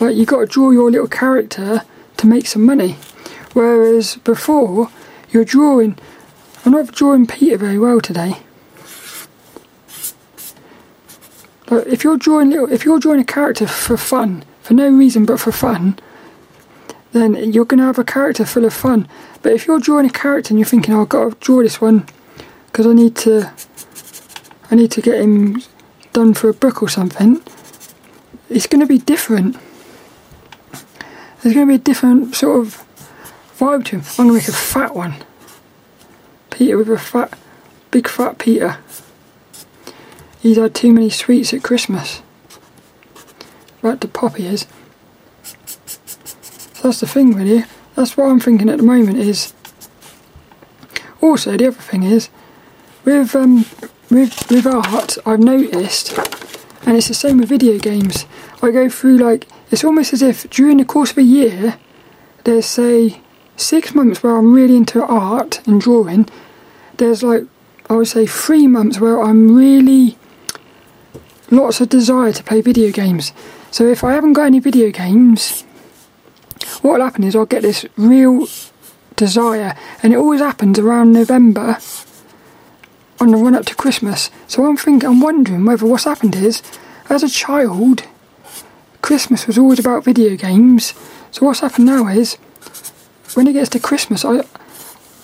like 0.00 0.16
you've 0.16 0.28
got 0.28 0.40
to 0.40 0.46
draw 0.46 0.70
your 0.70 0.90
little 0.90 1.08
character 1.08 1.82
to 2.16 2.26
make 2.26 2.46
some 2.46 2.64
money. 2.64 2.96
Whereas 3.52 4.16
before 4.16 4.90
you're 5.30 5.44
drawing 5.44 5.98
I'm 6.64 6.72
not 6.72 6.92
drawing 6.92 7.26
Peter 7.26 7.56
very 7.56 7.78
well 7.78 8.00
today. 8.00 8.38
But 11.66 11.86
if 11.86 12.02
you're 12.02 12.16
drawing 12.16 12.50
little, 12.50 12.70
if 12.72 12.84
you're 12.84 12.98
drawing 12.98 13.20
a 13.20 13.24
character 13.24 13.66
for 13.66 13.96
fun, 13.96 14.44
for 14.62 14.74
no 14.74 14.90
reason 14.90 15.24
but 15.24 15.38
for 15.38 15.52
fun, 15.52 15.98
then 17.12 17.34
you're 17.52 17.64
going 17.64 17.78
to 17.78 17.84
have 17.84 17.98
a 17.98 18.04
character 18.04 18.44
full 18.44 18.64
of 18.64 18.74
fun. 18.74 19.08
But 19.42 19.52
if 19.52 19.66
you're 19.66 19.78
drawing 19.78 20.06
a 20.06 20.10
character 20.10 20.52
and 20.52 20.58
you're 20.58 20.66
thinking, 20.66 20.94
oh, 20.94 21.02
I've 21.02 21.08
got 21.08 21.30
to 21.30 21.36
draw 21.40 21.62
this 21.62 21.80
one 21.80 22.06
because 22.78 22.92
I 22.92 22.94
need 22.94 23.16
to, 23.16 23.52
I 24.70 24.76
need 24.76 24.92
to 24.92 25.02
get 25.02 25.20
him 25.20 25.64
done 26.12 26.32
for 26.32 26.48
a 26.48 26.54
book 26.54 26.80
or 26.80 26.88
something, 26.88 27.42
it's 28.48 28.68
going 28.68 28.78
to 28.78 28.86
be 28.86 28.98
different. 28.98 29.56
There's 31.42 31.56
going 31.56 31.66
to 31.66 31.72
be 31.72 31.74
a 31.74 31.78
different 31.78 32.36
sort 32.36 32.60
of 32.60 32.86
vibe 33.58 33.86
to 33.86 33.96
him. 33.96 34.04
I'm 34.10 34.28
going 34.28 34.28
to 34.28 34.34
make 34.34 34.48
a 34.48 34.52
fat 34.52 34.94
one. 34.94 35.16
Peter 36.50 36.78
with 36.78 36.88
a 36.88 36.98
fat, 36.98 37.36
big 37.90 38.06
fat 38.06 38.38
Peter. 38.38 38.78
He's 40.38 40.56
had 40.56 40.72
too 40.72 40.92
many 40.92 41.10
sweets 41.10 41.52
at 41.52 41.64
Christmas. 41.64 42.22
Right, 43.82 44.00
the 44.00 44.06
poppy 44.06 44.46
is. 44.46 44.68
So 46.74 46.82
that's 46.84 47.00
the 47.00 47.08
thing, 47.08 47.34
really. 47.34 47.64
That's 47.96 48.16
what 48.16 48.30
I'm 48.30 48.38
thinking 48.38 48.68
at 48.68 48.76
the 48.76 48.84
moment. 48.84 49.18
Is 49.18 49.52
also 51.20 51.56
the 51.56 51.66
other 51.66 51.76
thing 51.76 52.04
is 52.04 52.30
with 53.08 53.34
um 53.34 53.64
with 54.10 54.50
with 54.50 54.66
art. 54.66 55.16
I've 55.24 55.40
noticed, 55.40 56.12
and 56.84 56.94
it's 56.94 57.08
the 57.08 57.14
same 57.14 57.38
with 57.38 57.48
video 57.48 57.78
games. 57.78 58.26
I 58.62 58.70
go 58.70 58.90
through 58.90 59.16
like 59.16 59.48
it's 59.70 59.82
almost 59.82 60.12
as 60.12 60.20
if 60.20 60.48
during 60.50 60.76
the 60.76 60.84
course 60.84 61.12
of 61.12 61.18
a 61.18 61.22
year, 61.22 61.78
there's 62.44 62.66
say 62.66 63.22
six 63.56 63.94
months 63.94 64.22
where 64.22 64.36
I'm 64.36 64.52
really 64.52 64.76
into 64.76 65.02
art 65.02 65.66
and 65.66 65.80
drawing. 65.80 66.28
There's 66.98 67.22
like 67.22 67.44
I 67.88 67.94
would 67.94 68.08
say 68.08 68.26
three 68.26 68.66
months 68.66 69.00
where 69.00 69.22
I'm 69.22 69.56
really 69.56 70.18
lots 71.50 71.80
of 71.80 71.88
desire 71.88 72.32
to 72.32 72.42
play 72.44 72.60
video 72.60 72.92
games. 72.92 73.32
So 73.70 73.86
if 73.86 74.04
I 74.04 74.12
haven't 74.12 74.34
got 74.34 74.44
any 74.44 74.60
video 74.60 74.90
games, 74.90 75.62
what 76.82 76.98
will 76.98 77.04
happen 77.06 77.24
is 77.24 77.34
I'll 77.34 77.46
get 77.46 77.62
this 77.62 77.86
real 77.96 78.46
desire, 79.16 79.74
and 80.02 80.12
it 80.12 80.16
always 80.16 80.40
happens 80.40 80.78
around 80.78 81.12
November 81.12 81.78
on 83.20 83.30
the 83.30 83.36
run 83.36 83.54
up 83.54 83.66
to 83.66 83.74
Christmas. 83.74 84.30
So 84.46 84.64
I'm 84.64 84.76
thinking, 84.76 85.08
I'm 85.08 85.20
wondering 85.20 85.64
whether 85.64 85.86
what's 85.86 86.04
happened 86.04 86.36
is, 86.36 86.62
as 87.08 87.22
a 87.22 87.28
child, 87.28 88.04
Christmas 89.02 89.46
was 89.46 89.58
always 89.58 89.78
about 89.78 90.04
video 90.04 90.36
games. 90.36 90.94
So 91.30 91.46
what's 91.46 91.60
happened 91.60 91.86
now 91.86 92.08
is, 92.08 92.36
when 93.34 93.46
it 93.46 93.52
gets 93.54 93.70
to 93.70 93.80
Christmas, 93.80 94.24
I 94.24 94.42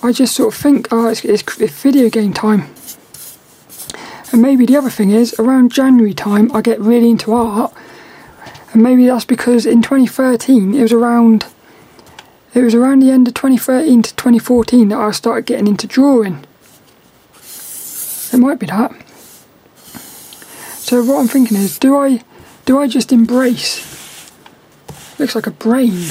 I 0.04 0.12
just 0.12 0.36
sort 0.36 0.52
of 0.52 0.60
think, 0.60 0.88
oh, 0.90 1.08
it's, 1.08 1.24
it's, 1.24 1.42
it's 1.58 1.82
video 1.82 2.10
game 2.10 2.34
time. 2.34 2.68
And 4.32 4.42
maybe 4.42 4.66
the 4.66 4.76
other 4.76 4.90
thing 4.90 5.10
is, 5.10 5.34
around 5.38 5.72
January 5.72 6.12
time, 6.12 6.54
I 6.54 6.60
get 6.60 6.78
really 6.78 7.08
into 7.08 7.32
art. 7.32 7.72
And 8.74 8.82
maybe 8.82 9.06
that's 9.06 9.24
because 9.24 9.64
in 9.64 9.80
2013, 9.80 10.74
it 10.74 10.82
was 10.82 10.92
around 10.92 11.46
it 12.52 12.62
was 12.62 12.74
around 12.74 13.00
the 13.00 13.10
end 13.10 13.26
of 13.26 13.34
2013 13.34 14.02
to 14.02 14.14
2014 14.14 14.88
that 14.90 14.98
I 14.98 15.10
started 15.10 15.46
getting 15.46 15.66
into 15.66 15.86
drawing. 15.86 16.44
It 18.34 18.38
might 18.38 18.58
be 18.58 18.66
that. 18.66 18.90
So 20.74 21.04
what 21.04 21.20
I'm 21.20 21.28
thinking 21.28 21.56
is, 21.56 21.78
do 21.78 21.96
I 21.96 22.24
do 22.64 22.80
I 22.80 22.88
just 22.88 23.12
embrace? 23.12 24.32
Looks 25.20 25.36
like 25.36 25.46
a 25.46 25.52
brain. 25.52 26.08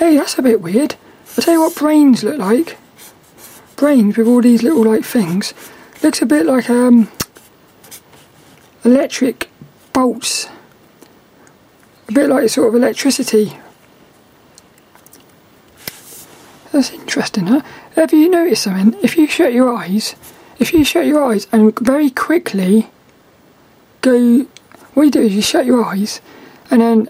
Hey, 0.00 0.16
that's 0.16 0.36
a 0.38 0.42
bit 0.42 0.60
weird. 0.60 0.96
I'll 1.36 1.44
tell 1.44 1.54
you 1.54 1.60
what 1.60 1.76
brains 1.76 2.24
look 2.24 2.38
like. 2.38 2.76
Brains 3.76 4.16
with 4.16 4.26
all 4.26 4.42
these 4.42 4.64
little 4.64 4.82
like 4.82 5.04
things. 5.04 5.54
Looks 6.02 6.20
a 6.20 6.26
bit 6.26 6.46
like 6.46 6.68
um 6.68 7.12
electric 8.84 9.48
bolts. 9.92 10.48
A 12.08 12.12
bit 12.12 12.28
like 12.28 12.48
sort 12.48 12.66
of 12.66 12.74
electricity. 12.74 13.56
That's 16.72 16.90
interesting, 16.90 17.46
huh? 17.46 17.62
Have 17.94 18.12
you 18.12 18.28
noticed 18.28 18.64
something? 18.64 19.00
If 19.00 19.16
you 19.16 19.28
shut 19.28 19.52
your 19.52 19.72
eyes, 19.72 20.16
if 20.58 20.72
you 20.72 20.84
shut 20.84 21.06
your 21.06 21.22
eyes 21.22 21.46
and 21.52 21.78
very 21.78 22.10
quickly 22.10 22.88
go, 24.00 24.46
what 24.94 25.04
you 25.04 25.10
do 25.10 25.22
is 25.22 25.34
you 25.34 25.42
shut 25.42 25.66
your 25.66 25.84
eyes 25.84 26.20
and 26.70 26.80
then 26.80 27.08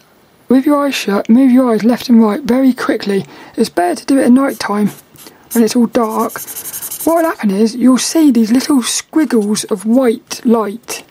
with 0.49 0.67
your 0.67 0.85
eyes 0.85 0.95
shut, 0.95 1.29
move 1.29 1.51
your 1.51 1.71
eyes 1.71 1.85
left 1.85 2.09
and 2.09 2.23
right 2.23 2.43
very 2.43 2.73
quickly. 2.73 3.25
It's 3.57 3.69
better 3.69 3.97
to 3.97 4.07
do 4.07 4.19
it 4.19 4.27
at 4.27 4.33
night 4.33 4.59
time 4.59 4.91
when 5.53 5.65
it's 5.65 5.75
all 5.75 5.87
dark. 5.87 6.35
What 7.05 7.23
will 7.23 7.31
happen 7.31 7.51
is 7.51 7.75
you'll 7.75 7.99
see 7.99 8.31
these 8.31 8.53
little 8.53 8.83
squiggles 8.83 9.65
of 9.65 9.87
white 9.87 10.45
light 10.45 11.05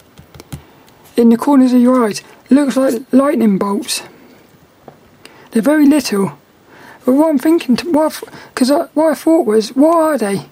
in 1.17 1.29
the 1.29 1.37
corners 1.37 1.73
of 1.73 1.81
your 1.81 2.05
eyes. 2.05 2.21
Looks 2.49 2.77
like 2.77 3.01
lightning 3.11 3.57
bolts. 3.57 4.03
They're 5.51 5.61
very 5.61 5.85
little. 5.85 6.37
But 7.05 7.13
what 7.13 7.29
I'm 7.29 7.39
thinking, 7.39 7.77
what 7.93 8.21
because 8.53 8.71
what 8.93 9.11
I 9.11 9.15
thought 9.15 9.45
was, 9.45 9.69
what 9.69 9.95
are 9.95 10.17
they? 10.17 10.45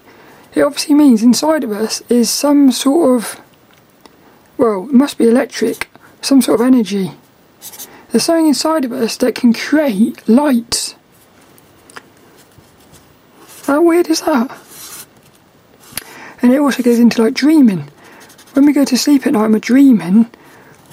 It 0.55 0.62
obviously 0.62 0.93
means 0.93 1.24
inside 1.24 1.63
of 1.63 1.72
us 1.72 2.01
is 2.10 2.29
some 2.29 2.72
sort 2.72 3.17
of, 3.17 3.41
well, 4.57 4.88
it 4.88 4.93
must 4.93 5.17
be 5.17 5.27
electric, 5.27 5.89
some 6.22 6.41
sort 6.41 6.62
of 6.62 6.67
energy. 6.67 7.12
There's 8.12 8.24
something 8.24 8.48
inside 8.48 8.86
of 8.86 8.91
us 8.91 9.17
that 9.17 9.33
can 9.33 9.53
create 9.53 10.27
lights. 10.29 10.95
How 13.65 13.81
weird 13.81 14.07
is 14.10 14.22
that? 14.22 14.60
And 16.43 16.53
it 16.53 16.60
also 16.60 16.83
goes 16.83 17.00
into 17.00 17.24
like 17.24 17.33
dreaming. 17.33 17.89
When 18.53 18.65
we 18.65 18.74
go 18.74 18.86
to 18.86 18.98
sleep 18.98 19.25
at 19.25 19.33
night 19.33 19.45
and 19.45 19.53
we're 19.53 19.60
dreaming, 19.60 20.29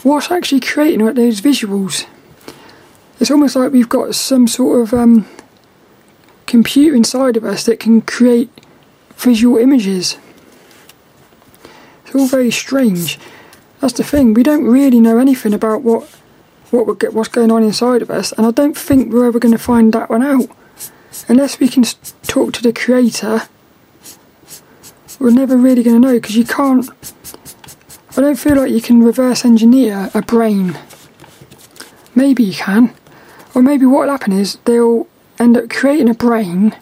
what's 0.03 0.31
actually 0.31 0.61
creating 0.61 1.05
those 1.15 1.43
visuals. 1.43 2.07
It's 3.19 3.31
almost 3.31 3.57
like 3.57 3.73
we've 3.73 3.89
got 3.89 4.15
some 4.15 4.49
sort 4.49 4.81
of 4.81 4.95
um, 4.95 5.27
computer 6.47 6.97
inside 6.97 7.37
of 7.37 7.45
us 7.45 7.65
that 7.65 7.79
can 7.79 8.01
create 8.01 8.49
visual 9.21 9.59
images. 9.59 10.19
It's 12.05 12.15
all 12.15 12.27
very 12.27 12.51
strange. 12.51 13.19
That's 13.81 13.95
the 13.95 14.05
thing. 14.05 14.35
We 14.35 14.43
don't 14.43 14.65
really 14.65 15.01
know 15.01 15.19
anything 15.19 15.55
about 15.55 15.83
what 15.83 16.09
what 16.71 17.13
what's 17.13 17.29
going 17.29 17.51
on 17.51 17.63
inside 17.63 18.03
of 18.03 18.11
us, 18.11 18.33
and 18.33 18.47
I 18.47 18.51
don't 18.51 18.77
think 18.77 19.13
we're 19.13 19.27
ever 19.27 19.39
going 19.39 19.53
to 19.53 19.59
find 19.59 19.93
that 19.93 20.11
one 20.11 20.23
out 20.23 20.49
unless 21.29 21.59
we 21.59 21.69
can 21.69 21.85
talk 22.23 22.53
to 22.55 22.63
the 22.63 22.73
creator. 22.73 23.43
We're 25.19 25.31
never 25.31 25.57
really 25.57 25.83
going 25.83 26.01
to 26.01 26.09
know 26.09 26.15
because 26.15 26.37
you 26.37 26.47
can't 26.47 26.89
I 28.17 28.23
don't 28.23 28.39
feel 28.39 28.57
like 28.57 28.73
you 28.73 28.83
can 28.83 29.05
reverse 29.05 29.45
engineer 29.45 30.11
a 30.15 30.21
brain. 30.21 30.77
Maybe 32.15 32.43
you 32.43 32.55
can. 32.55 32.93
Or 33.55 33.63
maybe 33.63 33.87
what 33.87 34.07
will 34.07 34.11
happen 34.11 34.33
is 34.33 34.59
they'll 34.65 35.07
end 35.39 35.57
up 35.57 35.71
creating 35.71 36.09
a 36.09 36.15
brain 36.15 36.77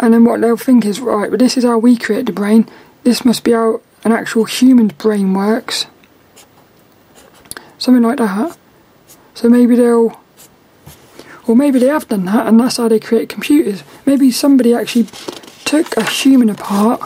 and 0.00 0.14
then 0.14 0.24
what 0.24 0.40
they'll 0.40 0.56
think 0.56 0.84
is 0.84 1.00
right, 1.00 1.30
but 1.30 1.40
this 1.40 1.56
is 1.56 1.64
how 1.64 1.78
we 1.78 1.96
create 1.96 2.26
the 2.26 2.32
brain. 2.32 2.68
This 3.04 3.24
must 3.24 3.44
be 3.44 3.52
how 3.52 3.80
an 4.04 4.12
actual 4.12 4.44
human's 4.44 4.92
brain 4.92 5.34
works. 5.34 5.86
Something 7.78 8.02
like 8.02 8.18
that. 8.18 8.56
So 9.34 9.48
maybe 9.48 9.76
they'll 9.76 10.20
or 11.46 11.56
maybe 11.56 11.78
they 11.78 11.86
have 11.86 12.08
done 12.08 12.26
that 12.26 12.46
and 12.46 12.60
that's 12.60 12.76
how 12.76 12.88
they 12.88 13.00
create 13.00 13.28
computers. 13.28 13.82
Maybe 14.04 14.30
somebody 14.30 14.74
actually 14.74 15.06
took 15.64 15.96
a 15.96 16.04
human 16.04 16.50
apart 16.50 17.00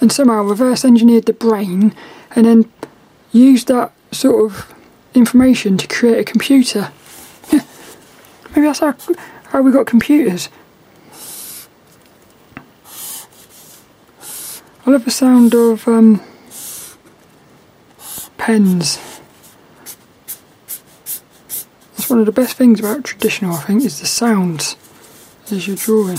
and 0.00 0.12
somehow 0.12 0.42
reverse 0.42 0.84
engineered 0.84 1.26
the 1.26 1.32
brain 1.32 1.94
and 2.36 2.46
then 2.46 2.70
used 3.32 3.68
that 3.68 3.92
sort 4.12 4.50
of 4.50 4.74
information 5.14 5.76
to 5.78 5.86
create 5.88 6.18
a 6.18 6.24
computer. 6.24 6.92
Maybe 7.52 8.66
that's 8.66 8.80
how, 8.80 8.94
how 9.46 9.62
we 9.62 9.72
got 9.72 9.86
computers. 9.86 10.48
I 14.84 14.90
love 14.90 15.04
the 15.04 15.12
sound 15.12 15.54
of 15.54 15.86
um, 15.86 16.20
pens. 18.36 18.98
That's 21.96 22.10
one 22.10 22.18
of 22.18 22.26
the 22.26 22.32
best 22.32 22.56
things 22.56 22.80
about 22.80 23.04
traditional, 23.04 23.54
I 23.54 23.62
think, 23.62 23.84
is 23.84 24.00
the 24.00 24.06
sounds 24.06 24.74
as 25.52 25.68
you're 25.68 25.76
drawing. 25.76 26.18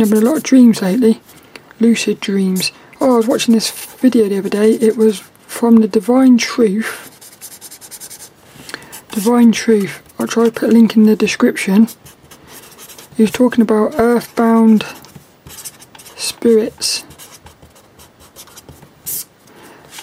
I've 0.00 0.08
been 0.08 0.22
a 0.22 0.26
lot 0.26 0.36
of 0.36 0.44
dreams 0.44 0.80
lately, 0.80 1.20
lucid 1.80 2.20
dreams. 2.20 2.70
Oh, 3.00 3.14
I 3.14 3.16
was 3.16 3.26
watching 3.26 3.54
this 3.54 3.70
video 3.96 4.28
the 4.28 4.38
other 4.38 4.48
day. 4.48 4.74
It 4.74 4.96
was 4.96 5.18
from 5.18 5.76
the 5.76 5.88
Divine 5.88 6.38
Truth. 6.38 7.08
Divine 9.10 9.50
Truth. 9.50 10.00
I'll 10.20 10.28
try 10.28 10.44
to 10.44 10.52
put 10.52 10.70
a 10.70 10.72
link 10.72 10.94
in 10.96 11.06
the 11.06 11.16
description. 11.16 11.88
He 13.22 13.26
was 13.26 13.30
talking 13.30 13.62
about 13.62 14.00
earthbound 14.00 14.84
spirits. 16.16 17.04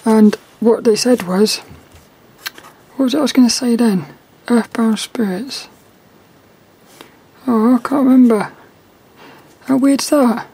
And 0.05 0.35
what 0.61 0.85
they 0.85 0.95
said 0.95 1.23
was, 1.23 1.57
what 2.95 3.03
was 3.03 3.15
I 3.15 3.19
was 3.19 3.33
going 3.33 3.45
to 3.45 3.53
say 3.53 3.75
then? 3.75 4.05
Earthbound 4.47 4.99
spirits. 4.99 5.67
Oh, 7.45 7.75
I 7.75 7.79
can't 7.79 8.05
remember. 8.05 8.53
How 9.65 9.75
weird's 9.75 10.09
that? 10.11 10.23
I 10.23 10.45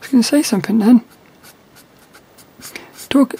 was 0.00 0.08
going 0.08 0.22
to 0.24 0.28
say 0.28 0.42
something 0.42 0.80
then. 0.80 1.04
Talk. 3.08 3.36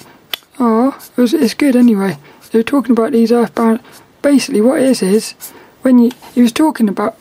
Oh, 0.60 0.96
it 1.16 1.20
was, 1.20 1.34
it's 1.34 1.54
good 1.54 1.74
anyway. 1.74 2.16
They 2.52 2.60
were 2.60 2.62
talking 2.62 2.92
about 2.92 3.10
these 3.10 3.32
earthbound. 3.32 3.80
Basically, 4.22 4.60
what 4.60 4.78
it 4.78 4.84
is 4.84 5.02
is 5.02 5.32
when 5.82 5.98
you 5.98 6.12
he 6.32 6.42
was 6.42 6.52
talking 6.52 6.88
about 6.88 7.18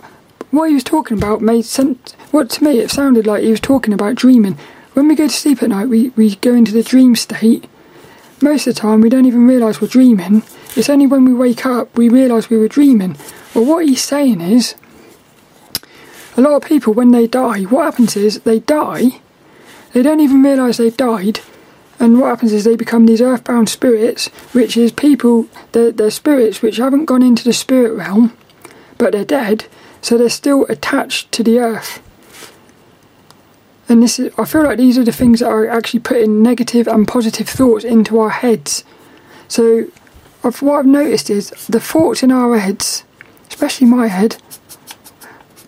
what 0.52 0.70
he 0.70 0.74
was 0.76 0.84
talking 0.84 1.18
about 1.18 1.42
made 1.42 1.66
sense. 1.66 2.14
What 2.32 2.50
to 2.52 2.64
me 2.64 2.80
it 2.80 2.92
sounded 2.92 3.28
like 3.28 3.44
he 3.44 3.52
was 3.52 3.60
talking 3.60 3.94
about 3.94 4.16
dreaming. 4.16 4.58
When 4.94 5.08
we 5.08 5.16
go 5.16 5.28
to 5.28 5.34
sleep 5.34 5.62
at 5.62 5.70
night, 5.70 5.88
we, 5.88 6.10
we 6.10 6.36
go 6.36 6.54
into 6.54 6.72
the 6.72 6.84
dream 6.84 7.16
state. 7.16 7.66
Most 8.42 8.68
of 8.68 8.76
the 8.76 8.82
time, 8.82 9.02
we 9.02 9.10
don't 9.10 9.26
even 9.26 9.48
realise 9.48 9.82
we're 9.82 9.88
dreaming. 9.88 10.44
It's 10.76 10.90
only 10.90 11.08
when 11.08 11.26
we 11.26 11.34
wake 11.34 11.66
up 11.66 11.96
we 11.98 12.10
realise 12.10 12.50
we 12.50 12.58
were 12.58 12.68
dreaming. 12.68 13.18
Well, 13.54 13.66
what 13.66 13.86
he's 13.86 14.04
saying 14.04 14.42
is 14.42 14.76
a 16.38 16.42
lot 16.42 16.56
of 16.56 16.64
people, 16.64 16.94
when 16.94 17.12
they 17.12 17.28
die, 17.28 17.64
what 17.64 17.84
happens 17.84 18.16
is 18.16 18.40
they 18.42 18.60
die, 18.60 19.20
they 19.94 20.02
don't 20.02 20.22
even 20.22 20.42
realise 20.42 20.78
they've 20.78 20.96
died, 20.96 21.42
and 22.00 22.20
what 22.20 22.28
happens 22.28 22.54
is 22.54 22.64
they 22.64 22.78
become 22.78 23.06
these 23.06 23.22
earthbound 23.22 23.68
spirits, 23.68 24.28
which 24.54 24.78
is 24.78 24.92
people, 24.92 25.48
they're, 25.74 25.92
they're 25.92 26.12
spirits 26.12 26.62
which 26.62 26.78
haven't 26.78 27.06
gone 27.06 27.24
into 27.24 27.44
the 27.44 27.52
spirit 27.52 27.94
realm, 27.94 28.38
but 28.98 29.12
they're 29.12 29.26
dead, 29.26 29.66
so 30.02 30.18
they're 30.18 30.30
still 30.30 30.66
attached 30.68 31.32
to 31.34 31.44
the 31.44 31.60
earth. 31.60 32.02
And 33.88 34.04
this 34.04 34.20
is, 34.20 34.32
I 34.38 34.46
feel 34.46 34.64
like 34.64 34.78
these 34.78 34.98
are 34.98 35.04
the 35.04 35.12
things 35.12 35.40
that 35.40 35.48
are 35.48 35.68
actually 35.68 36.02
putting 36.02 36.44
negative 36.44 36.88
and 36.88 37.08
positive 37.08 37.50
thoughts 37.50 37.84
into 37.84 38.20
our 38.20 38.30
heads. 38.30 38.84
So, 39.48 39.88
I've, 40.44 40.62
what 40.62 40.80
I've 40.80 40.86
noticed 40.86 41.30
is 41.30 41.50
the 41.68 41.80
thoughts 41.80 42.22
in 42.22 42.32
our 42.32 42.58
heads, 42.60 43.04
especially 43.50 43.88
my 43.88 44.08
head, 44.08 44.38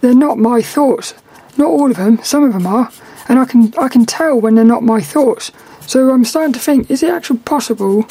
they're 0.02 0.16
not 0.16 0.38
my 0.38 0.62
thoughts. 0.62 1.14
Not 1.58 1.68
all 1.68 1.92
of 1.92 1.98
them. 1.98 2.24
Some 2.24 2.44
of 2.44 2.54
them 2.54 2.66
are, 2.66 2.92
and 3.28 3.38
I 3.38 3.46
can 3.46 3.74
I 3.78 3.88
can 3.88 4.06
tell 4.06 4.40
when 4.40 4.56
they're 4.56 4.66
not 4.66 4.84
my 4.84 5.02
thoughts. 5.02 5.52
So 5.86 6.10
I'm 6.12 6.26
starting 6.26 6.54
to 6.54 6.60
think: 6.60 6.90
is 6.90 7.04
it 7.04 7.10
actually 7.10 7.40
possible 7.40 8.08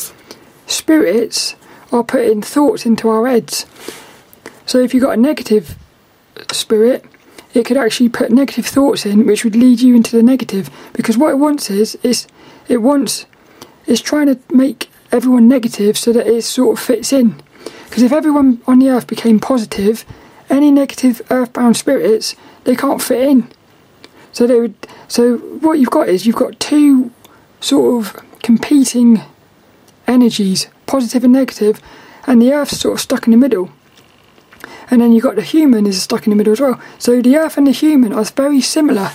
spirits 0.66 1.56
are 1.90 2.04
putting 2.04 2.42
thoughts 2.42 2.86
into 2.86 3.08
our 3.08 3.26
heads? 3.26 3.66
So 4.66 4.78
if 4.78 4.94
you've 4.94 5.02
got 5.02 5.18
a 5.18 5.20
negative 5.20 5.76
spirit, 6.52 7.04
it 7.54 7.64
could 7.64 7.76
actually 7.76 8.08
put 8.08 8.30
negative 8.30 8.66
thoughts 8.66 9.04
in, 9.04 9.26
which 9.26 9.44
would 9.44 9.56
lead 9.56 9.80
you 9.80 9.94
into 9.94 10.16
the 10.16 10.22
negative. 10.22 10.70
Because 10.92 11.18
what 11.18 11.30
it 11.30 11.38
wants 11.38 11.70
is, 11.70 11.96
is 12.02 12.26
it 12.68 12.78
wants, 12.78 13.26
it's 13.86 14.00
trying 14.00 14.26
to 14.26 14.38
make 14.54 14.90
everyone 15.10 15.48
negative 15.48 15.98
so 15.98 16.12
that 16.12 16.26
it 16.26 16.42
sort 16.42 16.78
of 16.78 16.84
fits 16.84 17.12
in. 17.12 17.42
Because 17.84 18.02
if 18.02 18.12
everyone 18.12 18.62
on 18.66 18.78
the 18.78 18.88
earth 18.88 19.06
became 19.06 19.40
positive, 19.40 20.04
any 20.48 20.70
negative 20.70 21.22
earthbound 21.30 21.76
spirits 21.76 22.36
they 22.64 22.76
can't 22.76 23.02
fit 23.02 23.28
in. 23.28 23.48
So 24.32 24.46
they 24.46 24.60
would. 24.60 24.74
So 25.08 25.38
what 25.38 25.78
you've 25.78 25.90
got 25.90 26.08
is 26.08 26.26
you've 26.26 26.36
got 26.36 26.60
two 26.60 27.10
sort 27.60 28.04
of 28.04 28.22
competing 28.42 29.22
energies, 30.06 30.68
positive 30.86 31.24
and 31.24 31.32
negative, 31.32 31.80
and 32.26 32.40
the 32.40 32.52
Earth's 32.52 32.78
sort 32.78 32.94
of 32.94 33.00
stuck 33.00 33.26
in 33.26 33.32
the 33.32 33.36
middle. 33.36 33.70
And 34.90 35.00
then 35.00 35.12
you've 35.12 35.22
got 35.22 35.36
the 35.36 35.42
human 35.42 35.86
is 35.86 36.02
stuck 36.02 36.26
in 36.26 36.30
the 36.30 36.36
middle 36.36 36.52
as 36.52 36.60
well. 36.60 36.80
So 36.98 37.22
the 37.22 37.36
Earth 37.36 37.56
and 37.56 37.66
the 37.66 37.72
human 37.72 38.12
are 38.12 38.24
very 38.24 38.60
similar. 38.60 39.12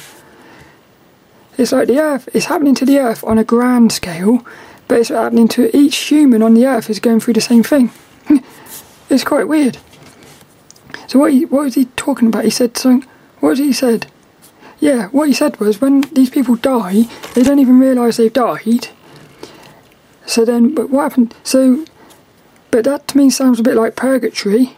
It's 1.58 1.72
like 1.72 1.88
the 1.88 2.00
Earth 2.00 2.30
is 2.34 2.46
happening 2.46 2.76
to 2.76 2.86
the 2.86 3.00
Earth 3.00 3.24
on 3.24 3.38
a 3.38 3.44
grand 3.44 3.92
scale, 3.92 4.46
but 4.88 5.00
it's 5.00 5.10
happening 5.10 5.48
to 5.50 5.76
each 5.76 5.96
human 5.96 6.42
on 6.42 6.54
the 6.54 6.66
Earth 6.66 6.90
is 6.90 7.00
going 7.00 7.20
through 7.20 7.34
the 7.34 7.42
same 7.42 7.64
thing. 7.64 7.92
it's 9.10 9.24
quite 9.24 9.48
weird. 9.48 9.78
So 11.08 11.20
what 11.20 11.34
he, 11.34 11.46
what 11.46 11.64
was 11.64 11.76
he 11.76 11.86
talking 11.96 12.28
about? 12.28 12.46
He 12.46 12.50
said 12.50 12.78
something. 12.78 13.08
What 13.40 13.50
was 13.50 13.60
he 13.60 13.74
said? 13.74 14.08
Yeah, 14.80 15.08
what 15.08 15.28
he 15.28 15.34
said 15.34 15.60
was 15.60 15.80
when 15.80 16.02
these 16.14 16.30
people 16.30 16.56
die, 16.56 17.04
they 17.34 17.44
don't 17.44 17.60
even 17.60 17.80
realise 17.80 18.18
they've 18.18 18.32
died. 18.32 18.90
So 20.26 20.44
then, 20.44 20.74
but 20.74 20.90
what 20.90 21.04
happened? 21.04 21.36
So, 21.44 21.86
but 22.72 22.84
that 22.86 23.08
to 23.10 23.18
me 23.18 23.30
sounds 23.30 23.60
a 23.60 23.64
bit 23.64 23.76
like 23.76 23.96
purgatory. 23.96 24.76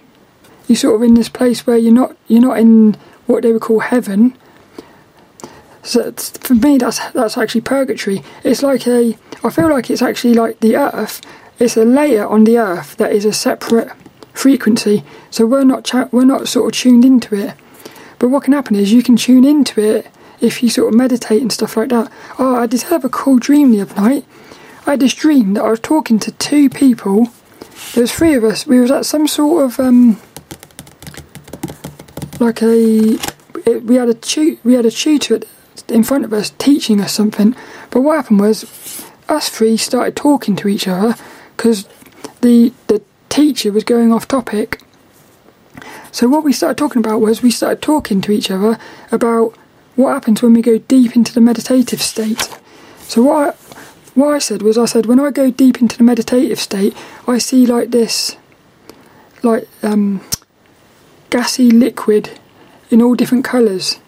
You're 0.67 0.75
sort 0.75 0.95
of 0.95 1.01
in 1.03 1.13
this 1.13 1.29
place 1.29 1.65
where 1.65 1.77
you're 1.77 1.93
not 1.93 2.15
you're 2.27 2.41
not 2.41 2.59
in 2.59 2.95
what 3.25 3.43
they 3.43 3.51
would 3.53 3.61
call 3.61 3.79
heaven. 3.79 4.37
So 5.83 6.11
for 6.11 6.55
me, 6.55 6.77
that's 6.77 6.99
that's 7.11 7.37
actually 7.37 7.61
purgatory. 7.61 8.23
It's 8.43 8.61
like 8.61 8.87
a. 8.87 9.17
I 9.43 9.49
feel 9.49 9.69
like 9.69 9.89
it's 9.89 10.01
actually 10.01 10.33
like 10.33 10.59
the 10.59 10.75
earth. 10.75 11.21
It's 11.59 11.77
a 11.77 11.85
layer 11.85 12.27
on 12.27 12.43
the 12.43 12.57
earth 12.57 12.97
that 12.97 13.11
is 13.11 13.25
a 13.25 13.33
separate 13.33 13.89
frequency. 14.33 15.03
So 15.31 15.45
we're 15.45 15.63
not 15.63 15.85
cha- 15.85 16.09
we're 16.11 16.25
not 16.25 16.47
sort 16.47 16.73
of 16.73 16.79
tuned 16.79 17.05
into 17.05 17.35
it. 17.35 17.53
But 18.19 18.29
what 18.29 18.43
can 18.43 18.53
happen 18.53 18.75
is 18.75 18.91
you 18.91 19.03
can 19.03 19.15
tune 19.15 19.45
into 19.45 19.79
it 19.81 20.07
if 20.41 20.61
you 20.61 20.69
sort 20.69 20.93
of 20.93 20.97
meditate 20.97 21.41
and 21.41 21.51
stuff 21.51 21.77
like 21.77 21.89
that. 21.89 22.11
Oh, 22.37 22.55
I 22.55 22.67
did 22.67 22.83
have 22.83 23.05
a 23.05 23.09
cool 23.09 23.39
dream 23.39 23.71
the 23.71 23.81
other 23.81 23.95
night. 23.95 24.25
I 24.85 24.91
had 24.91 24.99
this 24.99 25.13
dream 25.13 25.53
that 25.53 25.63
I 25.63 25.69
was 25.69 25.79
talking 25.79 26.19
to 26.19 26.31
two 26.33 26.69
people. 26.69 27.27
There 27.93 28.01
was 28.01 28.13
three 28.13 28.33
of 28.35 28.43
us. 28.43 28.65
We 28.67 28.79
was 28.79 28.91
at 28.91 29.05
some 29.05 29.27
sort 29.27 29.65
of 29.65 29.79
um, 29.79 30.19
like 32.39 32.61
a 32.61 33.17
it, 33.65 33.83
we 33.83 33.95
had 33.95 34.09
a 34.09 34.13
tu- 34.13 34.57
we 34.63 34.73
had 34.73 34.85
a 34.85 34.91
tutor 34.91 35.41
in 35.89 36.03
front 36.03 36.25
of 36.25 36.33
us 36.33 36.51
teaching 36.57 37.01
us 37.01 37.13
something. 37.13 37.55
But 37.91 38.01
what 38.01 38.15
happened 38.17 38.39
was 38.39 39.05
us 39.29 39.49
three 39.49 39.77
started 39.77 40.15
talking 40.15 40.55
to 40.57 40.67
each 40.67 40.87
other 40.87 41.15
because 41.55 41.87
the 42.41 42.73
the 42.87 43.01
teacher 43.29 43.71
was 43.71 43.83
going 43.83 44.11
off 44.11 44.27
topic. 44.27 44.81
So 46.11 46.27
what 46.27 46.43
we 46.43 46.53
started 46.53 46.77
talking 46.77 46.99
about 46.99 47.21
was 47.21 47.43
we 47.43 47.51
started 47.51 47.81
talking 47.81 48.21
to 48.21 48.31
each 48.31 48.49
other 48.49 48.79
about 49.11 49.55
what 49.95 50.13
happens 50.13 50.41
when 50.41 50.53
we 50.53 50.61
go 50.61 50.77
deep 50.77 51.15
into 51.15 51.33
the 51.33 51.41
meditative 51.41 52.01
state. 52.01 52.49
So 53.01 53.23
what 53.23 53.49
I, 53.49 53.51
what 54.15 54.33
I 54.33 54.39
said 54.39 54.61
was 54.61 54.77
I 54.77 54.85
said 54.85 55.05
when 55.05 55.19
I 55.19 55.31
go 55.31 55.51
deep 55.51 55.81
into 55.81 55.97
the 55.97 56.03
meditative 56.03 56.59
state, 56.59 56.95
I 57.27 57.37
see 57.37 57.65
like 57.65 57.91
this, 57.91 58.37
like 59.43 59.67
um, 59.83 60.21
gassy 61.29 61.71
liquid 61.71 62.39
in 62.89 63.01
all 63.01 63.15
different 63.15 63.45
colours, 63.45 63.99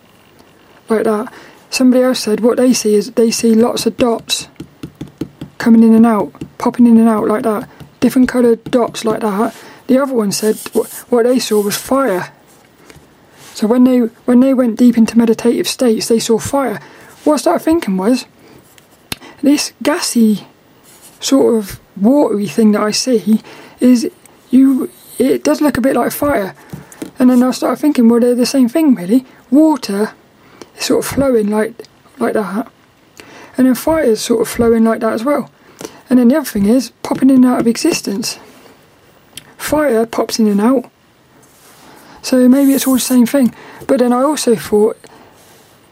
like 0.89 1.03
that. 1.03 1.33
Somebody 1.69 2.03
else 2.03 2.19
said 2.21 2.39
what 2.39 2.57
they 2.57 2.73
see 2.73 2.95
is 2.95 3.11
they 3.11 3.31
see 3.31 3.53
lots 3.53 3.85
of 3.85 3.97
dots 3.97 4.47
coming 5.57 5.83
in 5.83 5.93
and 5.93 6.05
out, 6.05 6.33
popping 6.57 6.87
in 6.87 6.97
and 6.97 7.07
out 7.07 7.27
like 7.27 7.43
that 7.43 7.69
different 7.99 8.29
coloured 8.29 8.63
dots 8.65 9.05
like 9.05 9.21
that. 9.21 9.55
The 9.87 9.97
other 9.97 10.13
one 10.13 10.31
said 10.31 10.57
what, 10.73 11.23
they 11.23 11.39
saw 11.39 11.61
was 11.61 11.77
fire. 11.77 12.31
So 13.53 13.67
when 13.67 13.83
they 13.83 13.99
when 13.99 14.39
they 14.39 14.53
went 14.53 14.77
deep 14.77 14.97
into 14.97 15.17
meditative 15.17 15.67
states, 15.67 16.07
they 16.07 16.19
saw 16.19 16.39
fire. 16.39 16.79
What 17.23 17.35
I 17.35 17.37
started 17.37 17.63
thinking 17.63 17.97
was 17.97 18.25
this 19.41 19.73
gassy 19.83 20.47
sort 21.19 21.55
of 21.55 21.79
watery 21.97 22.47
thing 22.47 22.71
that 22.73 22.81
I 22.81 22.91
see 22.91 23.41
is 23.79 24.09
you. 24.49 24.89
It 25.17 25.43
does 25.43 25.59
look 25.59 25.77
a 25.77 25.81
bit 25.81 25.97
like 25.97 26.13
fire, 26.13 26.55
and 27.19 27.29
then 27.29 27.43
I 27.43 27.51
started 27.51 27.81
thinking, 27.81 28.07
well, 28.07 28.21
they're 28.21 28.33
the 28.33 28.45
same 28.45 28.69
thing, 28.69 28.95
really. 28.95 29.25
Water 29.51 30.13
is 30.77 30.85
sort 30.85 31.05
of 31.05 31.11
flowing 31.11 31.49
like 31.49 31.85
like 32.17 32.33
that, 32.33 32.71
and 33.57 33.67
then 33.67 33.75
fire 33.75 34.03
is 34.03 34.21
sort 34.21 34.41
of 34.41 34.47
flowing 34.47 34.83
like 34.83 35.01
that 35.01 35.13
as 35.13 35.23
well. 35.23 35.51
And 36.09 36.17
then 36.17 36.29
the 36.29 36.37
other 36.37 36.49
thing 36.49 36.65
is 36.65 36.91
popping 37.03 37.29
in 37.29 37.37
and 37.37 37.45
out 37.45 37.59
of 37.59 37.67
existence. 37.67 38.39
Fire 39.57 40.05
pops 40.05 40.39
in 40.39 40.47
and 40.47 40.59
out. 40.59 40.89
So 42.21 42.49
maybe 42.49 42.73
it's 42.73 42.87
all 42.87 42.95
the 42.95 42.99
same 42.99 43.25
thing. 43.25 43.53
But 43.87 43.99
then 43.99 44.11
I 44.11 44.23
also 44.23 44.55
thought, 44.55 44.97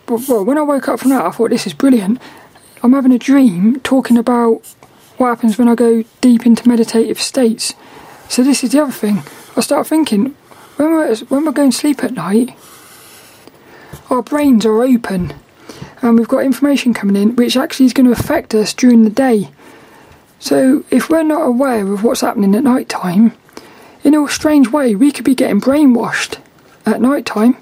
well, 0.08 0.44
when 0.44 0.58
I 0.58 0.63
woke 0.63 0.88
up 0.88 1.00
from 1.00 1.12
that, 1.12 1.26
I 1.26 1.32
thought 1.32 1.52
this 1.52 1.68
is 1.68 1.74
brilliant. 1.74 2.20
I'm 2.82 2.94
having 2.94 3.12
a 3.12 3.20
dream 3.20 3.80
talking 3.82 4.18
about 4.18 4.66
what 5.18 5.28
happens 5.28 5.58
when 5.58 5.68
I 5.68 5.76
go 5.76 6.04
deep 6.22 6.46
into 6.46 6.68
meditative 6.68 7.22
states. 7.22 7.74
So 8.30 8.44
this 8.44 8.63
is 8.63 8.72
the 8.72 8.82
other 8.82 8.92
thing. 8.92 9.24
I 9.56 9.62
start 9.62 9.88
thinking 9.88 10.36
when 10.78 10.92
we're 10.92 11.16
when 11.16 11.46
we're 11.46 11.52
going 11.52 11.72
to 11.72 11.78
sleep 11.78 12.04
at 12.04 12.13
night, 12.13 12.56
our 14.10 14.22
brains 14.22 14.66
are 14.66 14.84
open, 14.84 15.34
and 16.02 16.18
we've 16.18 16.28
got 16.28 16.46
information 16.46 16.94
coming 16.94 17.16
in 17.16 17.36
which 17.36 17.58
actually 17.58 17.88
is 17.88 17.94
going 17.94 18.06
to 18.06 18.12
affect 18.12 18.56
us 18.56 18.74
during 18.74 19.04
the 19.04 19.10
day. 19.10 19.50
So 20.40 20.86
if 20.92 21.10
we're 21.10 21.24
not 21.24 21.42
aware 21.42 21.92
of 21.92 22.04
what's 22.04 22.22
happening 22.22 22.56
at 22.56 22.63
night 22.63 22.90
time, 22.90 23.34
in 24.04 24.13
a 24.13 24.28
strange 24.30 24.70
way, 24.70 24.94
we 24.96 25.12
could 25.12 25.26
be 25.26 25.36
getting 25.36 25.60
brainwashed 25.60 26.40
at 26.86 27.02
night 27.02 27.26
time. 27.26 27.58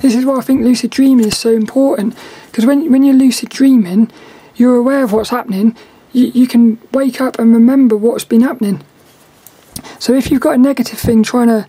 This 0.00 0.14
is 0.14 0.24
why 0.24 0.38
I 0.38 0.42
think 0.42 0.62
lucid 0.62 0.90
dreaming 0.90 1.26
is 1.26 1.36
so 1.36 1.50
important 1.50 2.16
because 2.46 2.64
when 2.64 2.90
when 2.90 3.02
you're 3.02 3.14
lucid 3.14 3.48
dreaming, 3.48 4.10
you're 4.54 4.76
aware 4.76 5.02
of 5.02 5.12
what's 5.12 5.30
happening. 5.30 5.76
You, 6.12 6.26
you 6.26 6.46
can 6.46 6.78
wake 6.92 7.20
up 7.20 7.38
and 7.38 7.52
remember 7.52 7.96
what's 7.96 8.24
been 8.24 8.42
happening. 8.42 8.82
So 9.98 10.14
if 10.14 10.30
you've 10.30 10.40
got 10.40 10.54
a 10.54 10.58
negative 10.58 10.98
thing 10.98 11.22
trying 11.22 11.48
to 11.48 11.66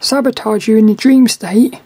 sabotage 0.00 0.66
you 0.66 0.76
in 0.76 0.86
the 0.86 0.94
dream 0.94 1.28
state, 1.28 1.78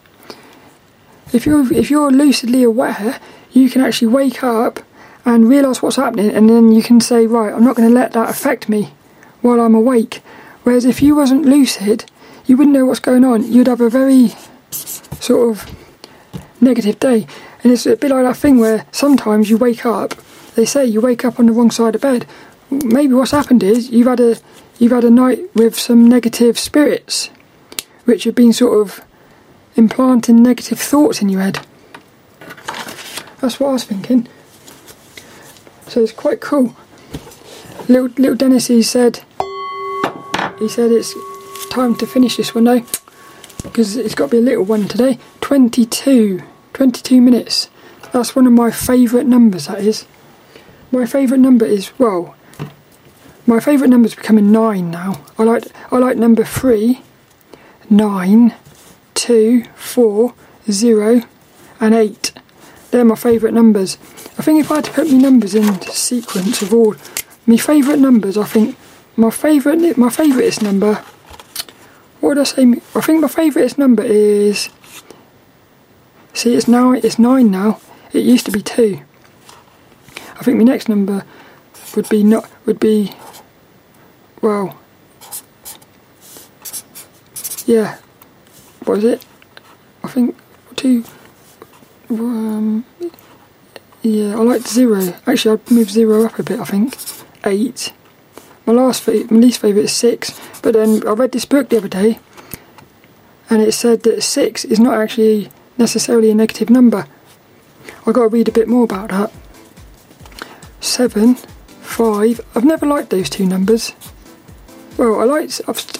if 1.31 1.45
you're 1.45 1.71
if 1.71 1.91
you're 1.91 2.11
lucidly 2.11 2.63
aware, 2.63 3.19
you 3.51 3.69
can 3.69 3.81
actually 3.81 4.07
wake 4.07 4.43
up 4.43 4.79
and 5.25 5.49
realise 5.49 5.81
what's 5.81 5.95
happening, 5.95 6.29
and 6.29 6.49
then 6.49 6.71
you 6.71 6.83
can 6.83 7.01
say, 7.01 7.25
right, 7.27 7.53
I'm 7.53 7.63
not 7.63 7.75
going 7.75 7.89
to 7.89 7.95
let 7.95 8.13
that 8.13 8.29
affect 8.29 8.69
me 8.69 8.93
while 9.41 9.59
I'm 9.59 9.75
awake. 9.75 10.21
Whereas 10.63 10.85
if 10.85 11.01
you 11.01 11.15
wasn't 11.15 11.45
lucid, 11.45 12.05
you 12.45 12.57
wouldn't 12.57 12.75
know 12.75 12.85
what's 12.85 12.99
going 12.99 13.25
on. 13.25 13.51
You'd 13.51 13.67
have 13.67 13.81
a 13.81 13.89
very 13.89 14.33
sort 14.71 15.49
of 15.49 15.75
negative 16.61 16.99
day. 16.99 17.27
And 17.63 17.71
it's 17.71 17.85
a 17.85 17.95
bit 17.95 18.11
like 18.11 18.23
that 18.23 18.37
thing 18.37 18.59
where 18.59 18.85
sometimes 18.91 19.49
you 19.49 19.57
wake 19.57 19.85
up, 19.85 20.13
they 20.55 20.65
say 20.65 20.85
you 20.85 21.01
wake 21.01 21.25
up 21.25 21.39
on 21.39 21.47
the 21.47 21.51
wrong 21.51 21.71
side 21.71 21.95
of 21.95 22.01
bed. 22.01 22.27
Maybe 22.69 23.13
what's 23.13 23.31
happened 23.31 23.63
is 23.63 23.89
you've 23.89 24.07
had 24.07 24.19
a 24.19 24.37
you've 24.77 24.91
had 24.91 25.03
a 25.03 25.09
night 25.09 25.39
with 25.55 25.77
some 25.77 26.07
negative 26.07 26.59
spirits, 26.59 27.29
which 28.05 28.23
have 28.23 28.35
been 28.35 28.53
sort 28.53 28.79
of 28.79 29.03
implanting 29.75 30.41
negative 30.41 30.79
thoughts 30.79 31.21
in 31.21 31.29
your 31.29 31.41
head. 31.41 31.59
That's 33.41 33.59
what 33.59 33.69
I 33.69 33.73
was 33.73 33.83
thinking. 33.83 34.27
So 35.87 36.01
it's 36.01 36.11
quite 36.11 36.41
cool. 36.41 36.75
Little 37.87 38.07
little 38.17 38.35
Dennis 38.35 38.67
he 38.67 38.81
said 38.81 39.23
he 40.59 40.67
said 40.67 40.91
it's 40.91 41.13
time 41.69 41.95
to 41.97 42.07
finish 42.07 42.37
this 42.37 42.55
one 42.55 42.63
though 42.63 42.83
because 43.61 43.95
it's 43.95 44.15
got 44.15 44.25
to 44.25 44.31
be 44.31 44.37
a 44.37 44.41
little 44.41 44.63
one 44.63 44.87
today 44.87 45.19
22 45.41 46.41
22 46.73 47.21
minutes 47.21 47.69
that's 48.11 48.35
one 48.35 48.47
of 48.47 48.53
my 48.53 48.71
favourite 48.71 49.25
numbers 49.25 49.67
that 49.67 49.79
is 49.79 50.05
my 50.91 51.05
favourite 51.05 51.41
number 51.41 51.65
is 51.65 51.91
well 51.99 52.35
my 53.45 53.59
favourite 53.59 53.89
number 53.89 54.07
is 54.07 54.15
becoming 54.15 54.51
9 54.51 54.89
now 54.89 55.23
I 55.37 55.43
like 55.43 55.65
I 55.91 55.97
like 55.97 56.17
number 56.17 56.43
3 56.43 57.01
9 57.89 58.53
2 59.13 59.63
4 59.75 60.33
0 60.69 61.21
and 61.79 61.93
8 61.93 62.33
they're 62.91 63.05
my 63.05 63.15
favourite 63.15 63.53
numbers 63.53 63.97
I 64.37 64.41
think 64.41 64.59
if 64.59 64.71
I 64.71 64.75
had 64.75 64.85
to 64.85 64.91
put 64.91 65.11
my 65.11 65.17
numbers 65.17 65.55
in 65.55 65.81
sequence 65.81 66.61
of 66.61 66.73
all 66.73 66.95
my 67.45 67.57
favourite 67.57 67.99
numbers 67.99 68.37
I 68.37 68.45
think 68.45 68.77
my 69.15 69.29
favourite 69.29 69.97
my 69.97 70.09
favouriteest 70.09 70.61
number 70.61 71.03
what 72.25 72.29
would 72.29 72.39
I 72.39 72.43
say? 72.45 72.81
I 72.95 73.01
think 73.01 73.21
my 73.21 73.27
favourite 73.27 73.77
number 73.77 74.01
is. 74.01 74.69
See, 76.33 76.55
it's 76.55 76.67
now 76.67 76.91
it's 76.93 77.19
nine 77.19 77.51
now. 77.51 77.79
It 78.13 78.25
used 78.25 78.47
to 78.47 78.51
be 78.51 78.63
two. 78.63 79.01
I 80.39 80.43
think 80.43 80.57
my 80.57 80.63
next 80.63 80.89
number 80.89 81.23
would 81.95 82.09
be 82.09 82.23
not 82.23 82.49
would 82.65 82.79
be. 82.79 83.13
Well. 84.41 84.75
Yeah. 87.65 87.97
What 88.85 88.99
is 88.99 89.03
it? 89.03 89.25
I 90.03 90.07
think 90.07 90.37
two. 90.75 91.03
Um, 92.09 92.85
yeah, 94.03 94.35
I 94.35 94.41
like 94.41 94.61
zero. 94.67 95.15
Actually, 95.25 95.59
I'd 95.59 95.71
move 95.71 95.89
zero 95.89 96.25
up 96.25 96.37
a 96.37 96.43
bit. 96.43 96.59
I 96.59 96.65
think 96.65 96.95
eight. 97.43 97.93
My 98.65 98.73
last, 98.73 99.07
my 99.07 99.13
least 99.29 99.61
favourite 99.61 99.85
is 99.85 99.93
six. 99.93 100.39
But 100.61 100.73
then 100.73 101.07
I 101.07 101.11
read 101.11 101.31
this 101.31 101.45
book 101.45 101.69
the 101.69 101.77
other 101.77 101.87
day, 101.87 102.19
and 103.49 103.61
it 103.61 103.71
said 103.73 104.03
that 104.03 104.21
six 104.21 104.65
is 104.65 104.79
not 104.79 104.99
actually 104.99 105.49
necessarily 105.77 106.29
a 106.29 106.35
negative 106.35 106.69
number. 106.69 107.07
I 108.05 108.11
got 108.11 108.23
to 108.23 108.27
read 108.29 108.47
a 108.47 108.51
bit 108.51 108.67
more 108.67 108.83
about 108.83 109.09
that. 109.09 109.31
Seven, 110.79 111.35
five. 111.81 112.41
I've 112.55 112.65
never 112.65 112.85
liked 112.85 113.09
those 113.09 113.29
two 113.29 113.45
numbers. 113.45 113.93
Well, 114.97 115.19
I 115.19 115.23
like. 115.25 115.51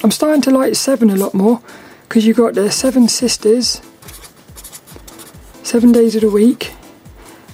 I'm 0.04 0.12
starting 0.12 0.42
to 0.44 0.52
like 0.52 0.76
seven 0.76 1.10
a 1.10 1.16
lot 1.16 1.34
more 1.34 1.62
because 2.04 2.26
you've 2.26 2.38
got 2.38 2.54
the 2.54 2.72
seven 2.72 3.10
sisters, 3.10 3.82
seven 5.64 5.92
days 5.92 6.16
of 6.16 6.22
the 6.22 6.30
week, 6.30 6.74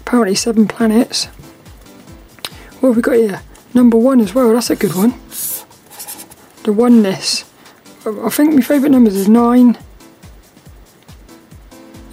apparently 0.02 0.36
seven 0.36 0.68
planets. 0.68 1.26
What 2.80 2.90
have 2.90 2.96
we 2.96 3.02
got 3.02 3.16
here? 3.16 3.42
Number 3.74 3.98
one 3.98 4.20
as 4.20 4.36
well, 4.36 4.54
that's 4.54 4.70
a 4.70 4.76
good 4.76 4.94
one. 4.94 5.14
The 6.64 6.74
oneness. 6.74 7.46
I 8.06 8.30
think 8.30 8.54
my 8.54 8.62
favourite 8.62 8.92
numbers 8.92 9.16
is 9.16 9.28
nine. 9.28 9.78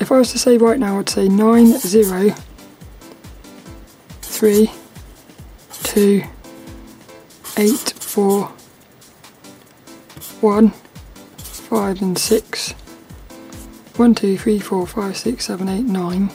If 0.00 0.12
I 0.12 0.18
was 0.18 0.32
to 0.32 0.38
say 0.38 0.56
right 0.56 0.78
now, 0.78 0.98
I'd 0.98 1.08
say 1.08 1.28
nine, 1.28 1.78
zero, 1.78 2.34
three, 4.22 4.70
two, 5.82 6.22
eight, 7.56 7.92
four, 7.96 8.52
one, 10.40 10.70
five, 11.38 12.01
and 12.01 12.18
six. 12.18 12.72
One, 13.96 14.14
two, 14.14 14.38
three, 14.38 14.59
four, 14.59 14.87
five, 14.87 15.16
six, 15.16 15.46
seven, 15.46 15.68
eight, 15.68 15.85
nine. 15.85 16.31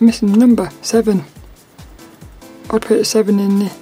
missing 0.00 0.32
number 0.32 0.70
seven. 0.82 1.24
I'd 2.70 2.82
put 2.82 3.06
7 3.06 3.38
in 3.38 3.58
there. 3.60 3.72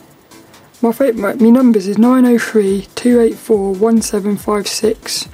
My 0.82 0.92
favourite, 0.92 1.40
my 1.40 1.48
numbers 1.48 1.86
is 1.86 1.96
903 1.96 2.88
284 2.94 3.74
1756. 3.74 5.28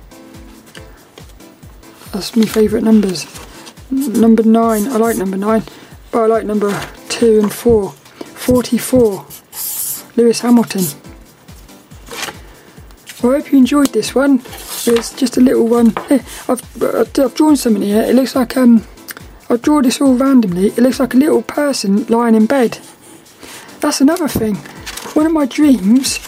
That's 2.13 2.37
my 2.37 2.45
favourite 2.45 2.85
numbers. 2.85 3.27
Number 3.91 4.43
9, 4.43 4.87
I 4.87 4.97
like 4.99 5.17
number 5.17 5.37
9, 5.37 5.63
but 6.13 6.23
I 6.23 6.27
like 6.27 6.45
number 6.45 6.71
2 7.09 7.41
and 7.41 7.53
4. 7.53 7.91
44, 7.91 9.27
Lewis 10.17 10.41
Hamilton. 10.41 10.85
Well, 13.23 13.33
I 13.33 13.41
hope 13.41 13.51
you 13.53 13.59
enjoyed 13.59 13.93
this 13.93 14.15
one. 14.15 14.41
It's 14.87 15.13
just 15.13 15.37
a 15.37 15.41
little 15.41 15.67
one. 15.67 15.93
I've, 16.49 16.83
I've 16.83 17.35
drawn 17.35 17.57
something 17.57 17.83
here. 17.83 18.03
It 18.03 18.15
looks 18.15 18.37
like 18.37 18.57
um, 18.57 18.87
I 19.51 19.57
draw 19.57 19.83
this 19.83 20.01
all 20.01 20.15
randomly. 20.15 20.69
It 20.69 20.79
looks 20.79 21.01
like 21.01 21.15
a 21.15 21.17
little 21.17 21.43
person 21.43 22.07
lying 22.07 22.35
in 22.37 22.47
bed. 22.47 22.79
That's 23.81 24.01
another 24.01 24.29
thing. 24.29 24.57
One 25.15 25.27
of 25.27 25.33
my 25.33 25.47
dreams, 25.47 26.19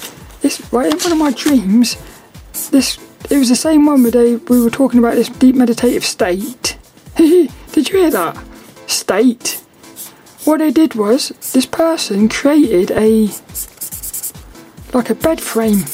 this 0.40 0.60
right 0.72 0.92
in 0.92 0.98
one 0.98 1.12
of 1.12 1.18
my 1.18 1.32
dreams, 1.32 1.96
this 2.70 2.98
it 3.30 3.38
was 3.38 3.48
the 3.48 3.56
same 3.56 3.86
one 3.86 4.02
where 4.02 4.10
they, 4.10 4.36
we 4.36 4.60
were 4.60 4.70
talking 4.70 4.98
about 4.98 5.14
this 5.14 5.28
deep 5.28 5.54
meditative 5.54 6.04
state. 6.04 6.76
did 7.16 7.88
you 7.88 7.98
hear 7.98 8.10
that? 8.10 8.36
State. 8.88 9.62
What 10.44 10.58
they 10.58 10.72
did 10.72 10.96
was 10.96 11.28
this 11.52 11.66
person 11.66 12.28
created 12.28 12.90
a 12.90 13.28
like 14.92 15.10
a 15.10 15.14
bed 15.14 15.40
frame. 15.40 15.84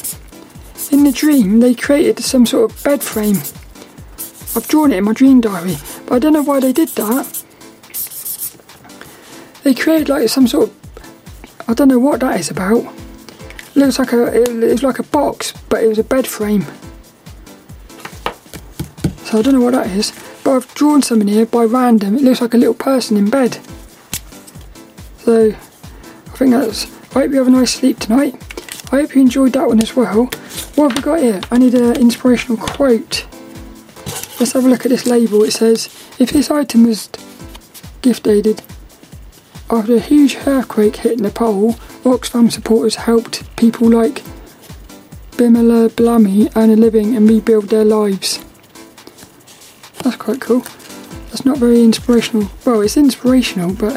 In 0.92 1.04
the 1.04 1.12
dream, 1.12 1.60
they 1.60 1.74
created 1.74 2.22
some 2.22 2.46
sort 2.46 2.70
of 2.70 2.82
bed 2.84 3.02
frame. 3.02 3.36
I've 4.56 4.68
drawn 4.68 4.92
it 4.92 4.98
in 4.98 5.04
my 5.04 5.12
dream 5.12 5.40
diary, 5.40 5.76
but 6.06 6.14
I 6.14 6.18
don't 6.18 6.32
know 6.32 6.42
why 6.42 6.60
they 6.60 6.72
did 6.72 6.88
that. 6.90 7.42
They 9.64 9.74
created 9.74 10.08
like 10.08 10.28
some 10.28 10.46
sort 10.46 10.70
of 10.70 10.76
I 11.68 11.74
don't 11.74 11.88
know 11.88 11.98
what 11.98 12.20
that 12.20 12.38
is 12.38 12.50
about. 12.50 12.84
It 13.74 13.76
looks 13.76 13.98
like 13.98 14.12
a 14.12 14.42
it, 14.42 14.72
was 14.72 14.82
like 14.84 15.00
a 15.00 15.02
box, 15.02 15.52
but 15.68 15.82
it 15.82 15.88
was 15.88 15.98
a 15.98 16.04
bed 16.04 16.26
frame. 16.26 16.64
So 19.24 19.38
I 19.38 19.42
don't 19.42 19.54
know 19.54 19.60
what 19.60 19.74
that 19.74 19.88
is. 19.88 20.12
But 20.44 20.52
I've 20.52 20.74
drawn 20.74 21.02
some 21.02 21.20
in 21.20 21.26
here 21.26 21.44
by 21.44 21.64
random. 21.64 22.14
It 22.14 22.22
looks 22.22 22.40
like 22.40 22.54
a 22.54 22.56
little 22.56 22.74
person 22.74 23.16
in 23.16 23.28
bed. 23.28 23.58
So 25.18 25.48
I 25.48 26.36
think 26.36 26.52
that's. 26.52 26.86
I 27.16 27.20
hope 27.20 27.32
you 27.32 27.38
have 27.38 27.48
a 27.48 27.50
nice 27.50 27.74
sleep 27.74 27.98
tonight. 27.98 28.34
I 28.92 29.00
hope 29.00 29.16
you 29.16 29.22
enjoyed 29.22 29.54
that 29.54 29.66
one 29.66 29.82
as 29.82 29.96
well. 29.96 30.30
What 30.76 30.92
have 30.92 30.98
we 30.98 31.02
got 31.02 31.20
here? 31.20 31.40
I 31.50 31.56
need 31.56 31.74
an 31.74 31.96
inspirational 31.98 32.58
quote. 32.58 33.26
Let's 34.38 34.52
have 34.52 34.66
a 34.66 34.68
look 34.68 34.84
at 34.84 34.90
this 34.90 35.06
label. 35.06 35.42
It 35.42 35.52
says, 35.52 35.86
if 36.18 36.30
this 36.30 36.50
item 36.50 36.86
was 36.86 37.08
gift 38.02 38.26
aided 38.26 38.60
after 39.70 39.96
a 39.96 40.00
huge 40.00 40.36
earthquake 40.46 40.96
hit 40.96 41.18
Nepal, 41.18 41.72
Oxfam 42.04 42.52
supporters 42.52 42.96
helped 42.96 43.56
people 43.56 43.88
like 43.88 44.22
Bimala 45.32 45.88
Blami 45.88 46.54
earn 46.54 46.68
a 46.68 46.76
living 46.76 47.16
and 47.16 47.26
rebuild 47.26 47.70
their 47.70 47.84
lives. 47.84 48.44
That's 50.00 50.16
quite 50.16 50.42
cool. 50.42 50.60
That's 51.30 51.46
not 51.46 51.56
very 51.56 51.82
inspirational. 51.82 52.50
Well, 52.66 52.82
it's 52.82 52.98
inspirational, 52.98 53.72
but 53.72 53.96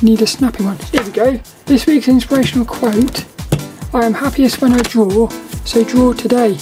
need 0.00 0.22
a 0.22 0.26
snappy 0.28 0.62
one. 0.62 0.78
Here 0.92 1.02
we 1.02 1.10
go. 1.10 1.40
This 1.66 1.84
week's 1.84 2.06
inspirational 2.06 2.64
quote 2.64 3.26
I 3.92 4.06
am 4.06 4.14
happiest 4.14 4.60
when 4.60 4.72
I 4.72 4.82
draw, 4.82 5.28
so 5.64 5.82
draw 5.82 6.12
today. 6.12 6.58